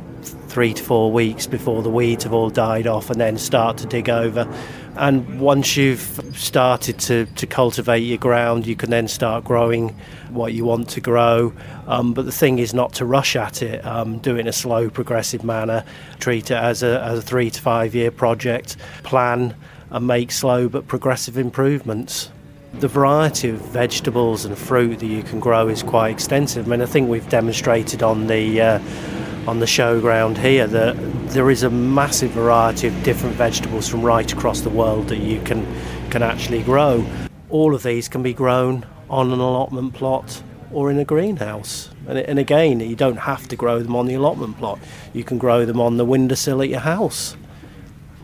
three 0.50 0.74
to 0.74 0.82
four 0.82 1.12
weeks 1.12 1.46
before 1.46 1.82
the 1.82 1.90
weeds 1.90 2.24
have 2.24 2.32
all 2.32 2.50
died 2.50 2.86
off, 2.86 3.08
and 3.10 3.20
then 3.20 3.38
start 3.38 3.78
to 3.78 3.86
dig 3.86 4.10
over. 4.10 4.52
And 4.96 5.40
once 5.40 5.76
you've 5.76 6.20
started 6.34 6.98
to, 7.00 7.26
to 7.26 7.46
cultivate 7.46 8.00
your 8.00 8.18
ground, 8.18 8.66
you 8.66 8.74
can 8.74 8.90
then 8.90 9.06
start 9.06 9.44
growing 9.44 9.94
what 10.30 10.52
you 10.52 10.64
want 10.64 10.88
to 10.90 11.00
grow. 11.00 11.52
Um, 11.86 12.12
but 12.12 12.24
the 12.24 12.32
thing 12.32 12.58
is 12.58 12.74
not 12.74 12.92
to 12.94 13.04
rush 13.04 13.36
at 13.36 13.62
it, 13.62 13.84
um, 13.86 14.18
do 14.18 14.36
it 14.36 14.40
in 14.40 14.48
a 14.48 14.52
slow, 14.52 14.90
progressive 14.90 15.44
manner, 15.44 15.84
treat 16.18 16.50
it 16.50 16.56
as 16.56 16.82
a, 16.82 17.00
as 17.02 17.20
a 17.20 17.22
three 17.22 17.50
to 17.50 17.60
five 17.60 17.94
year 17.94 18.10
project, 18.10 18.76
plan 19.04 19.54
and 19.90 20.06
make 20.06 20.30
slow 20.30 20.68
but 20.68 20.86
progressive 20.86 21.36
improvements. 21.36 22.30
The 22.74 22.88
variety 22.88 23.50
of 23.50 23.60
vegetables 23.60 24.44
and 24.44 24.56
fruit 24.56 25.00
that 25.00 25.06
you 25.06 25.22
can 25.22 25.40
grow 25.40 25.68
is 25.68 25.82
quite 25.82 26.10
extensive. 26.10 26.66
I 26.66 26.70
mean, 26.70 26.82
I 26.82 26.86
think 26.86 27.08
we've 27.08 27.28
demonstrated 27.28 28.02
on 28.02 28.28
the 28.28 28.60
uh, 28.60 28.80
on 29.48 29.58
the 29.58 29.66
showground 29.66 30.38
here 30.38 30.66
that 30.66 30.96
there 31.30 31.50
is 31.50 31.62
a 31.62 31.70
massive 31.70 32.30
variety 32.30 32.86
of 32.86 33.02
different 33.02 33.34
vegetables 33.34 33.88
from 33.88 34.02
right 34.02 34.30
across 34.32 34.60
the 34.60 34.70
world 34.70 35.08
that 35.08 35.18
you 35.18 35.40
can 35.40 35.66
can 36.10 36.22
actually 36.22 36.62
grow. 36.62 37.04
All 37.48 37.74
of 37.74 37.82
these 37.82 38.08
can 38.08 38.22
be 38.22 38.32
grown 38.32 38.86
on 39.08 39.32
an 39.32 39.40
allotment 39.40 39.94
plot 39.94 40.42
or 40.72 40.90
in 40.90 40.98
a 40.98 41.04
greenhouse. 41.04 41.90
And, 42.06 42.18
and 42.18 42.38
again, 42.38 42.78
you 42.78 42.94
don't 42.94 43.16
have 43.16 43.48
to 43.48 43.56
grow 43.56 43.80
them 43.80 43.96
on 43.96 44.06
the 44.06 44.14
allotment 44.14 44.56
plot. 44.58 44.78
You 45.12 45.24
can 45.24 45.38
grow 45.38 45.64
them 45.64 45.80
on 45.80 45.96
the 45.96 46.04
windowsill 46.04 46.62
at 46.62 46.68
your 46.68 46.80
house 46.80 47.36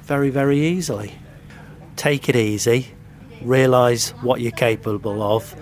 very, 0.02 0.30
very 0.30 0.60
easily 0.60 1.16
take 1.96 2.28
it 2.28 2.36
easy, 2.36 2.88
realise 3.42 4.10
what 4.22 4.40
you're 4.40 4.52
capable 4.52 5.22
of, 5.22 5.54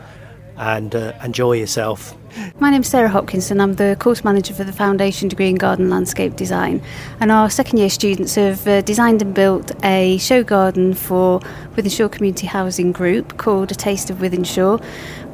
and 0.57 0.95
uh, 0.95 1.13
enjoy 1.23 1.53
yourself. 1.53 2.15
My 2.59 2.71
name's 2.71 2.89
Sarah 2.89 3.09
Hopkinson. 3.09 3.61
I'm 3.61 3.75
the 3.75 3.97
course 4.01 4.25
manager 4.25 4.55
for 4.55 4.65
the 4.65 4.73
Foundation 4.73 5.29
Degree 5.29 5.49
in 5.51 5.55
Garden 5.55 5.89
Landscape 5.89 6.35
Design. 6.35 6.83
And 7.21 7.31
our 7.31 7.49
second 7.49 7.79
year 7.79 7.91
students 7.91 8.35
have 8.35 8.67
uh, 8.67 8.81
designed 8.81 9.23
and 9.23 9.33
built 9.33 9.71
a 9.85 10.19
show 10.19 10.43
garden 10.43 10.95
for 10.95 11.41
Wythenshawe 11.77 12.11
Community 12.11 12.47
Housing 12.49 12.91
Group 12.91 13.37
called 13.37 13.71
A 13.71 13.75
Taste 13.75 14.11
of 14.11 14.19
Wythenshawe, 14.19 14.83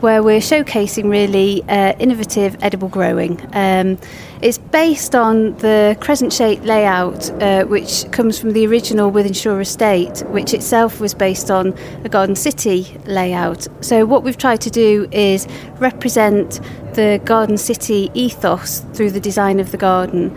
where 0.00 0.22
we're 0.22 0.40
showcasing 0.40 1.10
really 1.10 1.62
uh, 1.68 1.94
innovative 1.98 2.56
edible 2.62 2.88
growing. 2.88 3.40
Um, 3.52 3.98
it's 4.42 4.56
based 4.58 5.14
on 5.14 5.56
the 5.58 5.96
crescent 6.00 6.32
shaped 6.32 6.64
layout, 6.64 7.30
uh, 7.42 7.64
which 7.64 8.10
comes 8.10 8.38
from 8.38 8.52
the 8.52 8.66
original 8.66 9.12
Wythenshawe 9.12 9.60
estate, 9.60 10.20
which 10.28 10.54
itself 10.54 11.00
was 11.00 11.12
based 11.12 11.50
on 11.50 11.74
a 12.04 12.08
Garden 12.08 12.36
City 12.36 12.98
layout. 13.04 13.68
So, 13.82 14.06
what 14.06 14.22
we've 14.22 14.38
tried 14.38 14.62
to 14.62 14.70
do 14.70 15.08
is 15.12 15.46
represent 15.78 16.60
the 17.00 17.18
Garden 17.24 17.56
City 17.56 18.10
ethos 18.12 18.80
through 18.92 19.10
the 19.10 19.20
design 19.20 19.58
of 19.58 19.70
the 19.70 19.78
garden. 19.78 20.36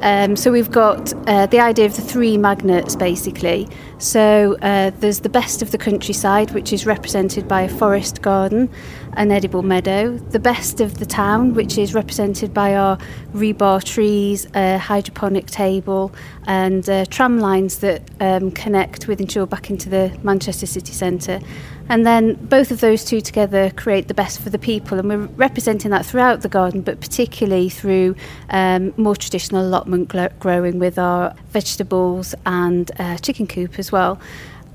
Um, 0.00 0.36
so 0.36 0.50
we've 0.50 0.70
got 0.70 1.12
uh, 1.28 1.44
the 1.46 1.60
idea 1.60 1.84
of 1.84 1.96
the 1.96 2.02
three 2.02 2.38
magnets 2.38 2.96
basically. 2.96 3.68
So 3.98 4.56
uh, 4.62 4.90
there's 5.00 5.20
the 5.20 5.28
best 5.28 5.60
of 5.60 5.72
the 5.72 5.78
countryside, 5.78 6.52
which 6.52 6.72
is 6.72 6.86
represented 6.86 7.48
by 7.48 7.62
a 7.62 7.68
forest 7.68 8.22
garden, 8.22 8.70
an 9.14 9.32
edible 9.32 9.62
meadow. 9.62 10.16
The 10.16 10.38
best 10.38 10.80
of 10.80 10.98
the 10.98 11.06
town, 11.06 11.54
which 11.54 11.76
is 11.76 11.94
represented 11.94 12.54
by 12.54 12.76
our 12.76 12.96
rebar 13.32 13.82
trees, 13.82 14.46
a 14.54 14.78
hydroponic 14.78 15.46
table, 15.46 16.12
and 16.46 16.88
uh, 16.88 17.06
tram 17.06 17.40
lines 17.40 17.80
that 17.80 18.02
um, 18.20 18.52
connect 18.52 19.08
Wythenshawe 19.08 19.48
back 19.48 19.68
into 19.68 19.88
the 19.88 20.16
Manchester 20.22 20.66
city 20.66 20.92
centre. 20.92 21.40
And 21.90 22.06
then 22.06 22.34
both 22.34 22.70
of 22.70 22.80
those 22.80 23.02
two 23.02 23.22
together 23.22 23.70
create 23.70 24.08
the 24.08 24.14
best 24.14 24.40
for 24.40 24.50
the 24.50 24.58
people, 24.58 24.98
and 24.98 25.08
we're 25.08 25.26
representing 25.36 25.90
that 25.90 26.04
throughout 26.04 26.42
the 26.42 26.48
garden, 26.48 26.82
but 26.82 27.00
particularly 27.00 27.70
through 27.70 28.14
um, 28.50 28.92
more 28.98 29.16
traditional 29.16 29.66
allotment 29.66 30.14
growing 30.38 30.78
with 30.78 30.98
our 30.98 31.34
vegetables 31.48 32.34
and 32.44 32.90
uh, 32.98 33.16
chicken 33.18 33.46
coop 33.46 33.78
as 33.78 33.87
well 33.92 34.20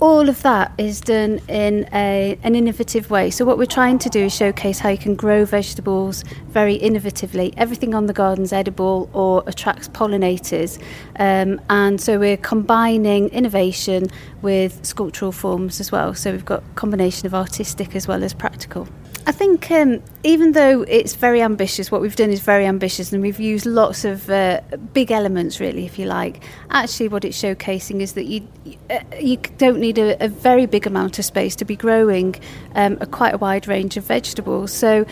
all 0.03 0.27
of 0.27 0.41
that 0.41 0.73
is 0.77 0.99
done 0.99 1.39
in 1.47 1.87
a, 1.93 2.37
an 2.43 2.55
innovative 2.55 3.09
way. 3.09 3.29
So, 3.29 3.45
what 3.45 3.57
we're 3.57 3.65
trying 3.65 3.99
to 3.99 4.09
do 4.09 4.25
is 4.25 4.35
showcase 4.35 4.79
how 4.79 4.89
you 4.89 4.97
can 4.97 5.15
grow 5.15 5.45
vegetables 5.45 6.25
very 6.49 6.77
innovatively. 6.77 7.53
Everything 7.55 7.95
on 7.95 8.07
the 8.07 8.13
garden's 8.13 8.51
edible 8.51 9.09
or 9.13 9.43
attracts 9.47 9.87
pollinators. 9.87 10.77
Um, 11.19 11.61
and 11.69 12.01
so, 12.01 12.19
we're 12.19 12.35
combining 12.35 13.29
innovation 13.29 14.07
with 14.41 14.85
sculptural 14.85 15.31
forms 15.31 15.79
as 15.79 15.89
well. 15.89 16.13
So, 16.13 16.33
we've 16.33 16.43
got 16.43 16.63
combination 16.75 17.25
of 17.25 17.33
artistic 17.33 17.95
as 17.95 18.05
well 18.05 18.25
as 18.25 18.33
practical. 18.33 18.89
I 19.25 19.31
think 19.31 19.71
um, 19.71 20.03
even 20.23 20.51
though 20.51 20.81
it's 20.81 21.15
very 21.15 21.41
ambitious, 21.41 21.89
what 21.89 22.01
we've 22.01 22.15
done 22.15 22.29
is 22.29 22.41
very 22.41 22.65
ambitious, 22.65 23.13
and 23.13 23.21
we've 23.21 23.39
used 23.39 23.65
lots 23.65 24.03
of 24.03 24.29
uh, 24.29 24.59
big 24.91 25.11
elements, 25.11 25.61
really, 25.61 25.85
if 25.85 25.97
you 25.97 26.05
like. 26.05 26.43
Actually, 26.69 27.07
what 27.07 27.23
it's 27.23 27.41
showcasing 27.41 28.01
is 28.01 28.13
that 28.13 28.25
you 28.25 28.45
uh, 28.89 28.99
you 29.19 29.37
don't 29.57 29.79
need 29.79 29.97
a, 29.97 30.21
a, 30.21 30.27
very 30.27 30.65
big 30.65 30.85
amount 30.85 31.19
of 31.19 31.25
space 31.25 31.55
to 31.55 31.63
be 31.63 31.77
growing 31.77 32.35
um, 32.75 32.97
a 32.99 33.05
quite 33.05 33.33
a 33.33 33.37
wide 33.37 33.65
range 33.65 33.95
of 33.95 34.03
vegetables. 34.03 34.73
So 34.73 35.05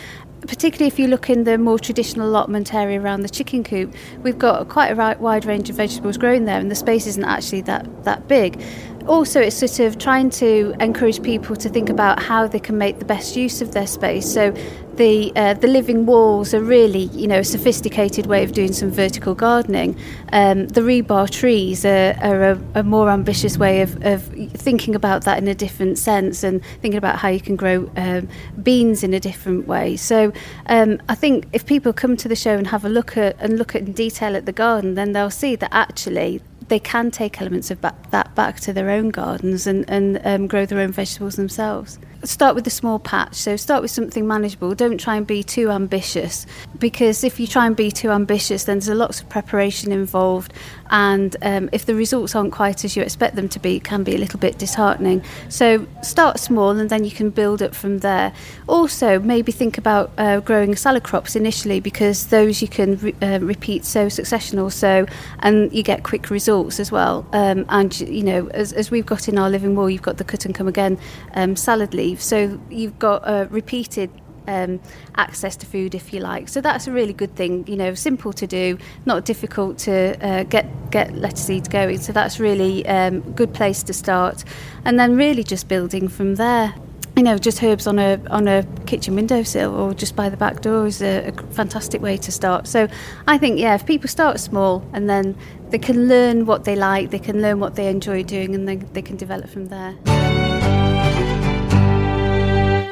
particularly 0.48 0.88
if 0.88 0.98
you 0.98 1.08
look 1.08 1.30
in 1.30 1.44
the 1.44 1.58
more 1.58 1.78
traditional 1.78 2.28
allotment 2.28 2.74
area 2.74 3.00
around 3.00 3.22
the 3.22 3.30
chicken 3.30 3.64
coop, 3.64 3.94
we've 4.24 4.40
got 4.40 4.68
quite 4.70 4.88
a 4.90 5.18
wide 5.20 5.46
range 5.46 5.70
of 5.70 5.76
vegetables 5.76 6.18
growing 6.18 6.46
there, 6.46 6.60
and 6.60 6.70
the 6.70 6.76
space 6.76 7.08
isn't 7.08 7.24
actually 7.24 7.62
that, 7.62 8.04
that 8.04 8.28
big 8.28 8.62
also 9.08 9.42
it's 9.42 9.58
sort 9.58 9.80
of 9.80 9.98
trying 9.98 10.30
to 10.32 10.74
encourage 10.80 11.22
people 11.22 11.56
to 11.56 11.70
think 11.70 11.90
about 11.90 12.22
how 12.22 12.48
they 12.48 12.60
can 12.60 12.78
make 12.78 13.00
the 13.00 13.06
best 13.06 13.36
use 13.36 13.62
of 13.62 13.74
their 13.74 13.88
space. 13.88 14.32
So 14.32 14.54
the 14.96 15.32
uh, 15.36 15.54
the 15.54 15.68
living 15.68 16.06
walls 16.06 16.54
are 16.54 16.62
really 16.62 17.04
you 17.14 17.28
know 17.28 17.40
a 17.40 17.44
sophisticated 17.44 18.26
way 18.26 18.44
of 18.44 18.52
doing 18.52 18.74
some 18.74 18.92
vertical 18.92 19.34
gardening. 19.34 19.98
Um, 20.32 20.68
the 20.68 20.82
rebar 20.82 21.30
trees 21.30 21.86
are, 21.86 22.16
are 22.22 22.52
a, 22.52 22.62
a, 22.76 22.84
more 22.84 23.10
ambitious 23.10 23.58
way 23.58 23.82
of, 23.82 24.04
of 24.06 24.24
thinking 24.54 24.96
about 24.96 25.24
that 25.24 25.38
in 25.38 25.48
a 25.48 25.56
different 25.56 25.98
sense 25.98 26.44
and 26.44 26.64
thinking 26.82 26.98
about 26.98 27.18
how 27.18 27.30
you 27.30 27.40
can 27.40 27.56
grow 27.56 27.90
um, 27.96 28.28
beans 28.62 29.04
in 29.04 29.14
a 29.14 29.20
different 29.20 29.68
way. 29.68 29.98
So 29.98 30.34
um, 30.68 31.02
I 31.10 31.16
think 31.16 31.48
if 31.54 31.66
people 31.66 31.94
come 31.94 32.18
to 32.18 32.28
the 32.28 32.36
show 32.36 32.58
and 32.58 32.68
have 32.68 32.86
a 32.86 32.90
look 32.90 33.18
at 33.18 33.38
and 33.40 33.58
look 33.58 33.76
at 33.76 33.82
in 33.82 33.94
detail 33.94 34.36
at 34.36 34.46
the 34.46 34.52
garden 34.52 34.96
then 34.96 35.14
they'll 35.14 35.30
see 35.30 35.56
that 35.56 35.74
actually 35.74 36.42
they 36.72 36.80
can 36.80 37.12
take 37.12 37.42
elements 37.42 37.70
of 37.70 37.82
that 37.82 38.34
back 38.34 38.58
to 38.62 38.72
their 38.72 38.90
own 38.90 39.10
gardens 39.10 39.68
and, 39.68 39.84
and 39.90 40.22
um, 40.24 40.48
grow 40.48 40.66
their 40.66 40.80
own 40.80 40.94
vegetables 40.94 41.36
themselves 41.36 42.00
start 42.24 42.56
with 42.56 42.68
a 42.68 42.72
small 42.72 43.00
patch. 43.00 43.36
So 43.36 43.56
start 43.56 43.82
with 43.82 43.92
something 43.92 44.28
manageable. 44.28 44.76
Don't 44.76 45.00
try 45.00 45.16
and 45.16 45.26
be 45.26 45.44
too 45.44 45.70
ambitious 45.72 46.46
because 46.80 47.24
if 47.24 47.40
you 47.40 47.48
try 47.48 47.66
and 47.66 47.76
be 47.76 47.92
too 47.92 48.12
ambitious, 48.12 48.66
then 48.66 48.78
there's 48.78 48.90
a 48.90 48.96
lots 48.96 49.22
of 49.22 49.30
preparation 49.30 49.92
involved, 49.92 50.54
and 50.90 51.36
um, 51.42 51.70
if 51.72 51.86
the 51.86 51.96
results 51.96 52.36
aren't 52.36 52.52
quite 52.52 52.84
as 52.84 52.96
you 52.96 53.02
expect 53.02 53.36
them 53.36 53.48
to 53.50 53.60
be, 53.60 53.78
it 53.78 53.84
can 53.84 54.04
be 54.04 54.16
a 54.16 54.18
little 54.18 54.40
bit 54.40 54.58
disheartening. 54.58 55.24
So 55.50 55.88
start 56.02 56.40
small, 56.40 56.72
and 56.72 56.90
then 56.90 57.06
you 57.06 57.12
can 57.12 57.30
build 57.30 57.62
up 57.62 57.74
from 57.74 58.00
there. 58.00 58.34
Also, 58.68 59.20
maybe 59.20 59.52
think 59.52 59.78
about 59.78 60.12
uh, 60.18 60.40
growing 60.42 60.76
salad 60.76 61.04
crops 61.04 61.36
initially 61.36 61.80
because 61.80 62.28
those 62.28 62.62
you 62.62 62.68
can 62.68 62.98
re- 62.98 63.16
uh, 63.22 63.40
repeat 63.42 63.86
so 63.86 64.10
succession 64.10 64.60
or 64.60 64.72
so, 64.72 65.06
and 65.40 65.72
you 65.74 65.84
get 65.84 66.04
quick 66.04 66.30
results 66.30 66.80
as 66.80 66.92
well. 66.92 67.26
Um, 67.32 67.66
and 67.70 68.00
you 68.02 68.24
know, 68.24 68.48
as, 68.48 68.74
as 68.74 68.92
we've 68.92 69.06
got 69.06 69.28
in 69.28 69.38
our 69.38 69.50
living 69.50 69.76
wall, 69.76 69.90
you've 69.90 70.02
got 70.02 70.18
the 70.18 70.24
cut 70.24 70.46
and 70.46 70.54
come 70.54 70.68
again 70.68 70.98
um, 71.36 71.56
salad 71.56 71.94
leaf 71.94 72.11
so 72.20 72.60
you've 72.70 73.00
got 73.00 73.22
a 73.26 73.48
repeated 73.50 74.10
um, 74.48 74.80
access 75.16 75.56
to 75.58 75.66
food, 75.66 75.96
if 75.96 76.14
you 76.14 76.20
like. 76.20 76.50
So 76.50 76.62
that's 76.62 76.88
a 76.88 76.92
really 76.92 77.14
good 77.14 77.36
thing. 77.36 77.66
You 77.68 77.76
know, 77.76 77.94
simple 77.94 78.34
to 78.34 78.48
do, 78.48 78.78
not 79.06 79.26
difficult 79.26 79.78
to 79.80 80.18
uh, 80.26 80.44
get 80.44 80.66
get 80.92 81.14
lettuce 81.14 81.46
seeds 81.46 81.68
going. 81.68 82.00
So 82.00 82.12
that's 82.12 82.40
really 82.40 82.86
um, 82.88 83.22
good 83.34 83.54
place 83.54 83.84
to 83.84 83.94
start, 83.94 84.44
and 84.86 85.00
then 85.00 85.16
really 85.16 85.44
just 85.44 85.68
building 85.68 86.08
from 86.08 86.36
there. 86.36 86.74
You 87.18 87.24
know, 87.24 87.38
just 87.38 87.62
herbs 87.62 87.88
on 87.88 88.00
a 88.00 88.20
on 88.30 88.48
a 88.48 88.64
kitchen 88.86 89.16
windowsill 89.16 89.76
or 89.76 89.94
just 89.94 90.16
by 90.16 90.30
the 90.30 90.38
back 90.38 90.62
door 90.62 90.88
is 90.88 91.02
a, 91.02 91.28
a 91.28 91.32
fantastic 91.54 92.02
way 92.02 92.18
to 92.18 92.32
start. 92.32 92.68
So 92.68 92.88
I 93.28 93.38
think 93.38 93.60
yeah, 93.60 93.76
if 93.76 93.86
people 93.86 94.08
start 94.08 94.40
small 94.40 94.84
and 94.94 95.10
then 95.10 95.36
they 95.70 95.80
can 95.80 96.08
learn 96.08 96.46
what 96.46 96.64
they 96.64 96.76
like, 96.76 97.12
they 97.12 97.20
can 97.20 97.42
learn 97.42 97.60
what 97.60 97.76
they 97.76 97.90
enjoy 97.90 98.24
doing, 98.24 98.56
and 98.56 98.68
then 98.68 98.88
they 98.94 99.02
can 99.02 99.18
develop 99.18 99.50
from 99.50 99.68
there. 99.68 100.41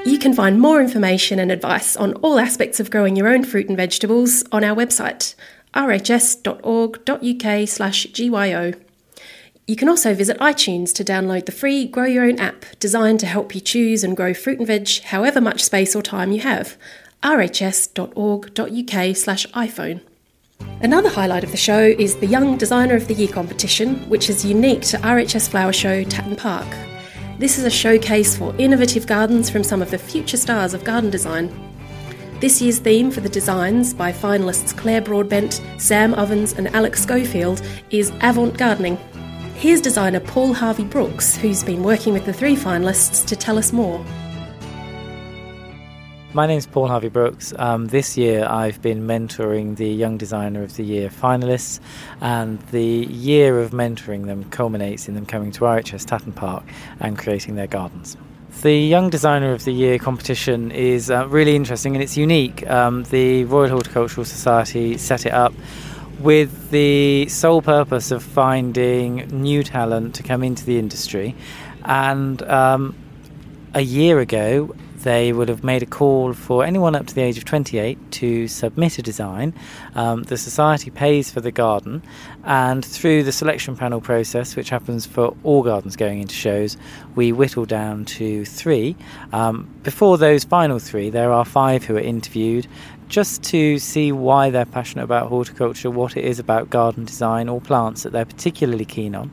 You 0.09 0.17
can 0.17 0.33
find 0.33 0.59
more 0.59 0.81
information 0.81 1.37
and 1.37 1.51
advice 1.51 1.95
on 1.95 2.13
all 2.15 2.39
aspects 2.39 2.79
of 2.79 2.89
growing 2.89 3.15
your 3.15 3.27
own 3.27 3.43
fruit 3.43 3.67
and 3.67 3.77
vegetables 3.77 4.43
on 4.51 4.63
our 4.63 4.75
website, 4.75 5.35
rhs.org.uk/gyo. 5.75 8.75
You 9.67 9.75
can 9.75 9.87
also 9.87 10.15
visit 10.15 10.39
iTunes 10.39 10.91
to 10.95 11.03
download 11.03 11.45
the 11.45 11.51
free 11.51 11.85
Grow 11.85 12.05
Your 12.05 12.23
Own 12.23 12.39
app 12.39 12.65
designed 12.79 13.19
to 13.19 13.27
help 13.27 13.53
you 13.53 13.61
choose 13.61 14.03
and 14.03 14.17
grow 14.17 14.33
fruit 14.33 14.57
and 14.57 14.65
veg 14.65 14.89
however 15.03 15.39
much 15.39 15.63
space 15.63 15.95
or 15.95 16.01
time 16.01 16.31
you 16.31 16.39
have. 16.39 16.75
rhs.org.uk/iphone. 17.21 20.01
Another 20.81 21.09
highlight 21.09 21.43
of 21.43 21.51
the 21.51 21.57
show 21.57 21.93
is 21.99 22.15
the 22.15 22.25
Young 22.25 22.57
Designer 22.57 22.95
of 22.95 23.07
the 23.07 23.13
Year 23.13 23.27
competition, 23.27 24.09
which 24.09 24.27
is 24.27 24.43
unique 24.43 24.81
to 24.81 24.97
RHS 24.97 25.47
Flower 25.47 25.71
Show 25.71 26.03
Tatton 26.03 26.35
Park. 26.35 26.65
This 27.39 27.57
is 27.57 27.63
a 27.63 27.69
showcase 27.69 28.37
for 28.37 28.53
innovative 28.57 29.07
gardens 29.07 29.49
from 29.49 29.63
some 29.63 29.81
of 29.81 29.91
the 29.91 29.97
future 29.97 30.35
stars 30.35 30.73
of 30.73 30.83
garden 30.83 31.09
design. 31.09 31.49
This 32.41 32.61
year's 32.61 32.79
theme 32.79 33.11
for 33.11 33.21
the 33.21 33.29
designs 33.29 33.93
by 33.93 34.11
finalists 34.11 34.75
Claire 34.75 34.99
Broadbent, 34.99 35.61
Sam 35.77 36.13
Ovens, 36.15 36.51
and 36.51 36.67
Alex 36.75 37.01
Schofield 37.01 37.61
is 37.91 38.11
Avant 38.19 38.57
Gardening. 38.57 38.97
Here's 39.55 39.79
designer 39.79 40.19
Paul 40.19 40.51
Harvey 40.53 40.83
Brooks, 40.83 41.37
who's 41.37 41.63
been 41.63 41.81
working 41.81 42.11
with 42.11 42.25
the 42.25 42.33
three 42.33 42.57
finalists, 42.57 43.25
to 43.27 43.37
tell 43.37 43.57
us 43.57 43.71
more. 43.71 44.03
My 46.31 46.45
name 46.45 46.59
is 46.59 46.67
Paul 46.67 46.87
Harvey 46.89 47.09
Brooks. 47.09 47.55
Um, 47.57 47.87
this 47.87 48.15
year 48.15 48.45
I've 48.45 48.79
been 48.83 49.07
mentoring 49.07 49.77
the 49.77 49.89
Young 49.89 50.15
Designer 50.15 50.61
of 50.61 50.75
the 50.75 50.83
Year 50.83 51.09
finalists, 51.09 51.79
and 52.21 52.61
the 52.67 52.83
year 52.83 53.59
of 53.59 53.71
mentoring 53.71 54.27
them 54.27 54.43
culminates 54.51 55.07
in 55.07 55.15
them 55.15 55.25
coming 55.25 55.51
to 55.53 55.61
RHS 55.61 56.05
Tatton 56.05 56.33
Park 56.33 56.63
and 56.99 57.17
creating 57.17 57.55
their 57.55 57.65
gardens. 57.65 58.15
The 58.61 58.75
Young 58.75 59.09
Designer 59.09 59.53
of 59.53 59.63
the 59.63 59.71
Year 59.71 59.97
competition 59.97 60.69
is 60.69 61.09
uh, 61.09 61.27
really 61.29 61.55
interesting 61.55 61.95
and 61.95 62.03
it's 62.03 62.15
unique. 62.15 62.69
Um, 62.69 63.05
the 63.05 63.45
Royal 63.45 63.69
Horticultural 63.69 64.23
Society 64.23 64.99
set 64.99 65.25
it 65.25 65.33
up 65.33 65.53
with 66.19 66.69
the 66.69 67.27
sole 67.27 67.63
purpose 67.63 68.11
of 68.11 68.21
finding 68.21 69.27
new 69.31 69.63
talent 69.63 70.13
to 70.15 70.21
come 70.21 70.43
into 70.43 70.63
the 70.63 70.77
industry. 70.77 71.35
And 71.85 72.39
um, 72.43 72.95
a 73.73 73.81
year 73.81 74.19
ago, 74.19 74.75
they 75.03 75.33
would 75.33 75.49
have 75.49 75.63
made 75.63 75.83
a 75.83 75.85
call 75.85 76.33
for 76.33 76.63
anyone 76.63 76.95
up 76.95 77.07
to 77.07 77.15
the 77.15 77.21
age 77.21 77.37
of 77.37 77.45
28 77.45 78.11
to 78.11 78.47
submit 78.47 78.99
a 78.99 79.01
design. 79.01 79.53
Um, 79.95 80.23
the 80.23 80.37
society 80.37 80.89
pays 80.91 81.31
for 81.31 81.41
the 81.41 81.51
garden, 81.51 82.03
and 82.43 82.83
through 82.83 83.23
the 83.23 83.31
selection 83.31 83.75
panel 83.75 84.01
process, 84.01 84.55
which 84.55 84.69
happens 84.69 85.05
for 85.05 85.35
all 85.43 85.63
gardens 85.63 85.95
going 85.95 86.21
into 86.21 86.35
shows, 86.35 86.77
we 87.15 87.31
whittle 87.31 87.65
down 87.65 88.05
to 88.05 88.45
three. 88.45 88.95
Um, 89.31 89.69
before 89.83 90.17
those 90.17 90.43
final 90.43 90.79
three, 90.79 91.09
there 91.09 91.31
are 91.31 91.45
five 91.45 91.85
who 91.85 91.95
are 91.95 92.01
interviewed 92.01 92.67
just 93.09 93.41
to 93.41 93.79
see 93.79 94.11
why 94.11 94.51
they're 94.51 94.65
passionate 94.65 95.03
about 95.03 95.27
horticulture, 95.29 95.89
what 95.89 96.15
it 96.15 96.23
is 96.23 96.39
about 96.39 96.69
garden 96.69 97.05
design 97.05 97.49
or 97.49 97.59
plants 97.59 98.03
that 98.03 98.11
they're 98.11 98.23
particularly 98.23 98.85
keen 98.85 99.15
on. 99.15 99.31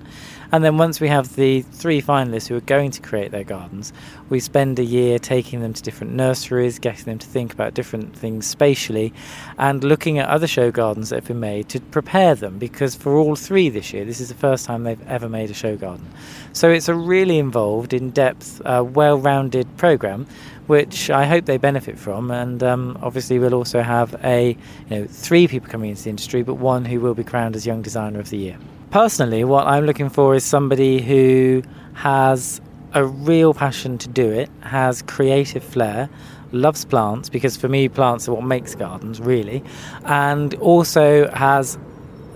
And 0.52 0.62
then 0.62 0.78
once 0.78 1.00
we 1.00 1.09
have 1.09 1.35
the 1.37 1.62
three 1.62 2.00
finalists 2.00 2.48
who 2.48 2.56
are 2.56 2.61
going 2.61 2.90
to 2.92 3.02
create 3.02 3.30
their 3.30 3.44
gardens, 3.44 3.92
we 4.28 4.40
spend 4.40 4.78
a 4.78 4.85
year 4.85 5.18
taking 5.18 5.61
them 5.61 5.72
to 5.72 5.82
different 5.82 6.12
nurseries, 6.12 6.78
getting 6.78 7.04
them 7.04 7.18
to 7.18 7.26
think 7.26 7.52
about 7.52 7.74
different 7.74 8.16
things 8.16 8.46
spatially, 8.46 9.12
and 9.59 9.82
looking 9.82 10.18
at 10.18 10.28
other 10.28 10.46
show 10.46 10.70
gardens 10.70 11.11
that 11.11 11.16
have 11.16 11.28
been 11.28 11.40
made 11.40 11.68
to 11.70 11.80
prepare 11.80 12.35
them. 12.35 12.59
Because 12.59 12.94
for 12.94 13.16
all 13.16 13.37
three 13.37 13.68
this 13.68 13.92
year, 13.92 14.04
this 14.04 14.20
is 14.20 14.28
the 14.28 14.35
first 14.35 14.64
time 14.64 14.85
they've 14.85 15.09
ever 15.09 15.28
made 15.28 15.50
a 15.50 15.54
show 15.54 15.76
garden. 15.76 16.09
So 16.52 16.70
it's 16.70 16.88
a 16.88 16.94
really 16.94 17.38
involved, 17.38 17.92
in 17.92 18.11
depth, 18.11 18.61
uh, 18.64 18.85
well 18.87 19.18
rounded 19.18 19.76
programme 19.76 20.26
which 20.66 21.11
I 21.11 21.26
hope 21.26 21.44
they 21.44 21.59
benefit 21.59 21.96
from. 21.96 22.32
And 22.32 22.61
um, 22.62 22.98
obviously, 23.00 23.38
we'll 23.38 23.54
also 23.54 23.82
have 23.82 24.16
a 24.24 24.56
you 24.90 24.90
know 24.90 25.06
three 25.06 25.46
people 25.46 25.70
coming 25.70 25.90
into 25.90 26.02
the 26.02 26.11
industry, 26.11 26.42
but 26.42 26.54
one 26.54 26.85
who 26.85 27.00
will 27.00 27.14
be 27.14 27.22
crowned 27.22 27.54
as 27.54 27.66
Young 27.66 27.82
Designer 27.82 28.18
of 28.18 28.30
the 28.30 28.38
Year 28.38 28.59
personally, 28.90 29.44
what 29.44 29.66
I'm 29.66 29.87
looking 29.87 30.09
for 30.09 30.35
is 30.35 30.44
somebody 30.44 31.03
who 31.03 31.62
has 31.94 32.61
a 32.94 33.05
real 33.05 33.53
passion 33.53 33.99
to 33.99 34.09
do 34.09 34.31
it, 34.31 34.51
has 34.61 35.03
creative 35.03 35.62
flair, 35.62 36.09
loves 36.53 36.85
plants, 36.85 37.29
because 37.29 37.57
for 37.57 37.68
me, 37.68 37.88
plants 37.88 38.29
are 38.29 38.35
what 38.35 38.44
makes 38.44 38.75
gardens, 38.75 39.20
really, 39.20 39.62
and 40.05 40.55
also 40.55 41.29
has 41.31 41.79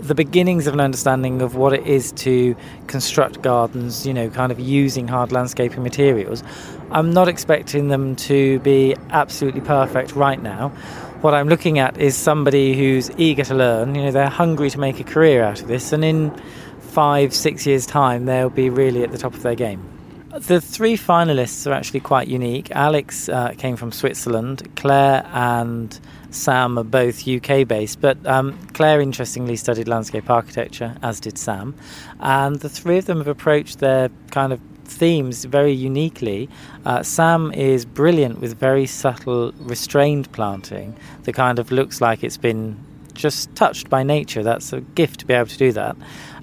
the 0.01 0.15
beginnings 0.15 0.65
of 0.65 0.73
an 0.73 0.79
understanding 0.79 1.41
of 1.41 1.55
what 1.55 1.73
it 1.73 1.85
is 1.85 2.11
to 2.13 2.55
construct 2.87 3.41
gardens, 3.41 4.05
you 4.05 4.13
know, 4.13 4.29
kind 4.29 4.51
of 4.51 4.59
using 4.59 5.07
hard 5.07 5.31
landscaping 5.31 5.83
materials. 5.83 6.43
I'm 6.91 7.13
not 7.13 7.27
expecting 7.27 7.87
them 7.89 8.15
to 8.17 8.59
be 8.59 8.95
absolutely 9.11 9.61
perfect 9.61 10.15
right 10.15 10.41
now 10.41 10.71
what 11.21 11.33
I'm 11.33 11.47
looking 11.47 11.79
at 11.79 11.97
is 11.97 12.15
somebody 12.17 12.75
who's 12.75 13.11
eager 13.17 13.43
to 13.45 13.55
learn. 13.55 13.95
You 13.95 14.03
know, 14.03 14.11
they're 14.11 14.29
hungry 14.29 14.69
to 14.71 14.79
make 14.79 14.99
a 14.99 15.03
career 15.03 15.43
out 15.43 15.61
of 15.61 15.67
this, 15.67 15.93
and 15.93 16.03
in 16.03 16.35
five, 16.79 17.33
six 17.33 17.65
years' 17.65 17.85
time, 17.85 18.25
they'll 18.25 18.49
be 18.49 18.69
really 18.69 19.03
at 19.03 19.11
the 19.11 19.17
top 19.17 19.33
of 19.33 19.43
their 19.43 19.55
game. 19.55 19.87
The 20.31 20.61
three 20.61 20.97
finalists 20.97 21.69
are 21.69 21.73
actually 21.73 21.99
quite 21.99 22.27
unique. 22.27 22.71
Alex 22.71 23.27
uh, 23.27 23.53
came 23.57 23.75
from 23.75 23.91
Switzerland, 23.91 24.67
Claire 24.77 25.27
and 25.33 25.99
Sam 26.29 26.79
are 26.79 26.85
both 26.85 27.27
UK 27.27 27.67
based, 27.67 27.99
but 27.99 28.25
um, 28.25 28.57
Claire 28.73 29.01
interestingly 29.01 29.57
studied 29.57 29.89
landscape 29.89 30.29
architecture, 30.29 30.95
as 31.03 31.19
did 31.19 31.37
Sam. 31.37 31.75
And 32.21 32.55
the 32.61 32.69
three 32.69 32.97
of 32.97 33.05
them 33.05 33.17
have 33.17 33.27
approached 33.27 33.79
their 33.79 34.09
kind 34.31 34.53
of 34.53 34.61
themes 34.91 35.45
very 35.45 35.71
uniquely. 35.71 36.49
Uh, 36.85 37.03
Sam 37.03 37.51
is 37.53 37.85
brilliant 37.85 38.39
with 38.39 38.57
very 38.57 38.85
subtle, 38.85 39.51
restrained 39.59 40.31
planting 40.31 40.95
that 41.23 41.33
kind 41.33 41.59
of 41.59 41.71
looks 41.71 42.01
like 42.01 42.23
it's 42.23 42.37
been 42.37 42.77
just 43.13 43.53
touched 43.55 43.89
by 43.89 44.03
nature. 44.03 44.43
That's 44.43 44.73
a 44.73 44.81
gift 44.81 45.19
to 45.21 45.25
be 45.25 45.33
able 45.33 45.47
to 45.47 45.57
do 45.57 45.71
that. 45.73 45.95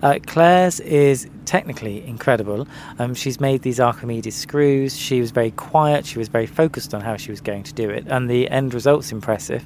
Uh, 0.03 0.19
Claire's 0.27 0.81
is 0.81 1.29
technically 1.45 2.07
incredible. 2.07 2.69
Um, 2.99 3.15
she's 3.15 3.41
made 3.41 3.63
these 3.63 3.81
Archimedes 3.81 4.37
screws. 4.37 4.97
She 4.97 5.21
was 5.21 5.31
very 5.31 5.51
quiet. 5.53 6.07
She 6.07 6.19
was 6.19 6.29
very 6.29 6.47
focused 6.47 6.95
on 6.95 7.01
how 7.01 7.17
she 7.17 7.31
was 7.31 7.41
going 7.41 7.65
to 7.65 7.73
do 7.73 7.91
it, 7.91 8.05
and 8.07 8.31
the 8.31 8.49
end 8.49 8.75
result's 8.75 9.13
impressive. 9.13 9.65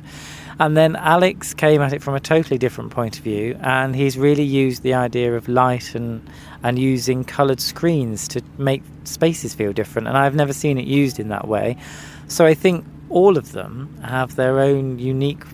And 0.58 0.76
then 0.76 0.96
Alex 0.96 1.54
came 1.54 1.80
at 1.82 1.92
it 1.92 2.02
from 2.02 2.14
a 2.14 2.20
totally 2.20 2.58
different 2.58 2.90
point 2.90 3.18
of 3.18 3.24
view, 3.24 3.58
and 3.62 3.94
he's 3.96 4.16
really 4.16 4.44
used 4.44 4.82
the 4.82 4.94
idea 4.94 5.34
of 5.34 5.48
light 5.48 5.94
and 5.94 6.26
and 6.62 6.78
using 6.78 7.24
coloured 7.24 7.60
screens 7.60 8.28
to 8.28 8.42
make 8.58 8.82
spaces 9.04 9.54
feel 9.54 9.72
different. 9.72 10.08
And 10.08 10.16
I've 10.16 10.34
never 10.34 10.52
seen 10.52 10.78
it 10.78 10.86
used 10.86 11.18
in 11.18 11.28
that 11.28 11.48
way. 11.48 11.76
So 12.28 12.46
I 12.46 12.54
think 12.54 12.84
all 13.10 13.36
of 13.36 13.52
them 13.52 13.94
have 14.02 14.36
their 14.36 14.60
own 14.60 14.98
unique 14.98 15.44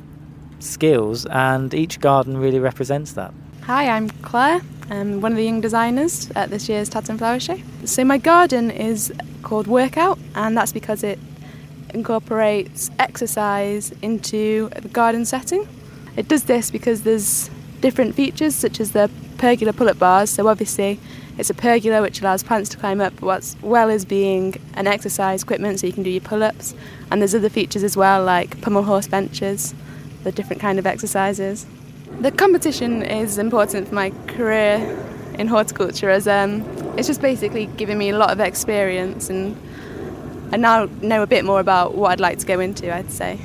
skills, 0.60 1.26
and 1.26 1.72
each 1.74 2.00
garden 2.00 2.36
really 2.36 2.58
represents 2.58 3.12
that. 3.12 3.32
Hi, 3.62 3.88
I'm 3.88 4.08
Claire. 4.10 4.60
I'm 4.90 5.20
one 5.20 5.32
of 5.32 5.36
the 5.36 5.44
young 5.44 5.60
designers 5.60 6.30
at 6.34 6.50
this 6.50 6.68
year's 6.68 6.88
Tatton 6.88 7.18
Flower 7.18 7.38
Show. 7.38 7.58
So 7.84 8.04
my 8.04 8.18
garden 8.18 8.70
is 8.70 9.12
called 9.42 9.66
Workout, 9.66 10.18
and 10.34 10.56
that's 10.56 10.72
because 10.72 11.02
it 11.02 11.18
incorporates 11.90 12.90
exercise 12.98 13.92
into 14.02 14.68
the 14.80 14.88
garden 14.88 15.24
setting. 15.24 15.66
It 16.16 16.28
does 16.28 16.44
this 16.44 16.70
because 16.70 17.02
there's 17.02 17.50
different 17.80 18.14
features 18.14 18.54
such 18.54 18.80
as 18.80 18.92
the 18.92 19.10
pergola 19.38 19.72
pull-up 19.72 19.98
bars. 19.98 20.30
So 20.30 20.48
obviously 20.48 21.00
it's 21.38 21.48
a 21.48 21.54
pergola 21.54 22.02
which 22.02 22.20
allows 22.20 22.42
plants 22.42 22.68
to 22.70 22.76
climb 22.76 23.00
up, 23.00 23.22
as 23.22 23.56
well 23.62 23.88
as 23.88 24.04
being 24.04 24.56
an 24.74 24.86
exercise 24.86 25.42
equipment 25.42 25.80
so 25.80 25.86
you 25.86 25.92
can 25.92 26.02
do 26.02 26.10
your 26.10 26.20
pull-ups. 26.20 26.74
And 27.10 27.22
there's 27.22 27.34
other 27.34 27.48
features 27.48 27.84
as 27.84 27.96
well 27.96 28.24
like 28.24 28.60
pommel 28.60 28.82
horse 28.82 29.08
benches, 29.08 29.74
the 30.24 30.32
different 30.32 30.60
kind 30.60 30.78
of 30.78 30.86
exercises. 30.86 31.66
The 32.20 32.32
competition 32.32 33.02
is 33.02 33.38
important 33.38 33.88
for 33.88 33.94
my 33.94 34.10
career 34.26 34.76
in 35.38 35.46
horticulture 35.46 36.10
as 36.10 36.26
um, 36.26 36.62
it's 36.98 37.06
just 37.06 37.22
basically 37.22 37.66
giving 37.66 37.96
me 37.96 38.10
a 38.10 38.18
lot 38.18 38.30
of 38.30 38.40
experience 38.40 39.30
and 39.30 39.56
I 40.50 40.56
now 40.56 40.86
know 41.02 41.22
a 41.22 41.26
bit 41.26 41.44
more 41.44 41.60
about 41.60 41.94
what 41.94 42.10
I'd 42.10 42.20
like 42.20 42.38
to 42.38 42.46
go 42.46 42.58
into, 42.58 42.92
I'd 42.92 43.10
say. 43.10 43.38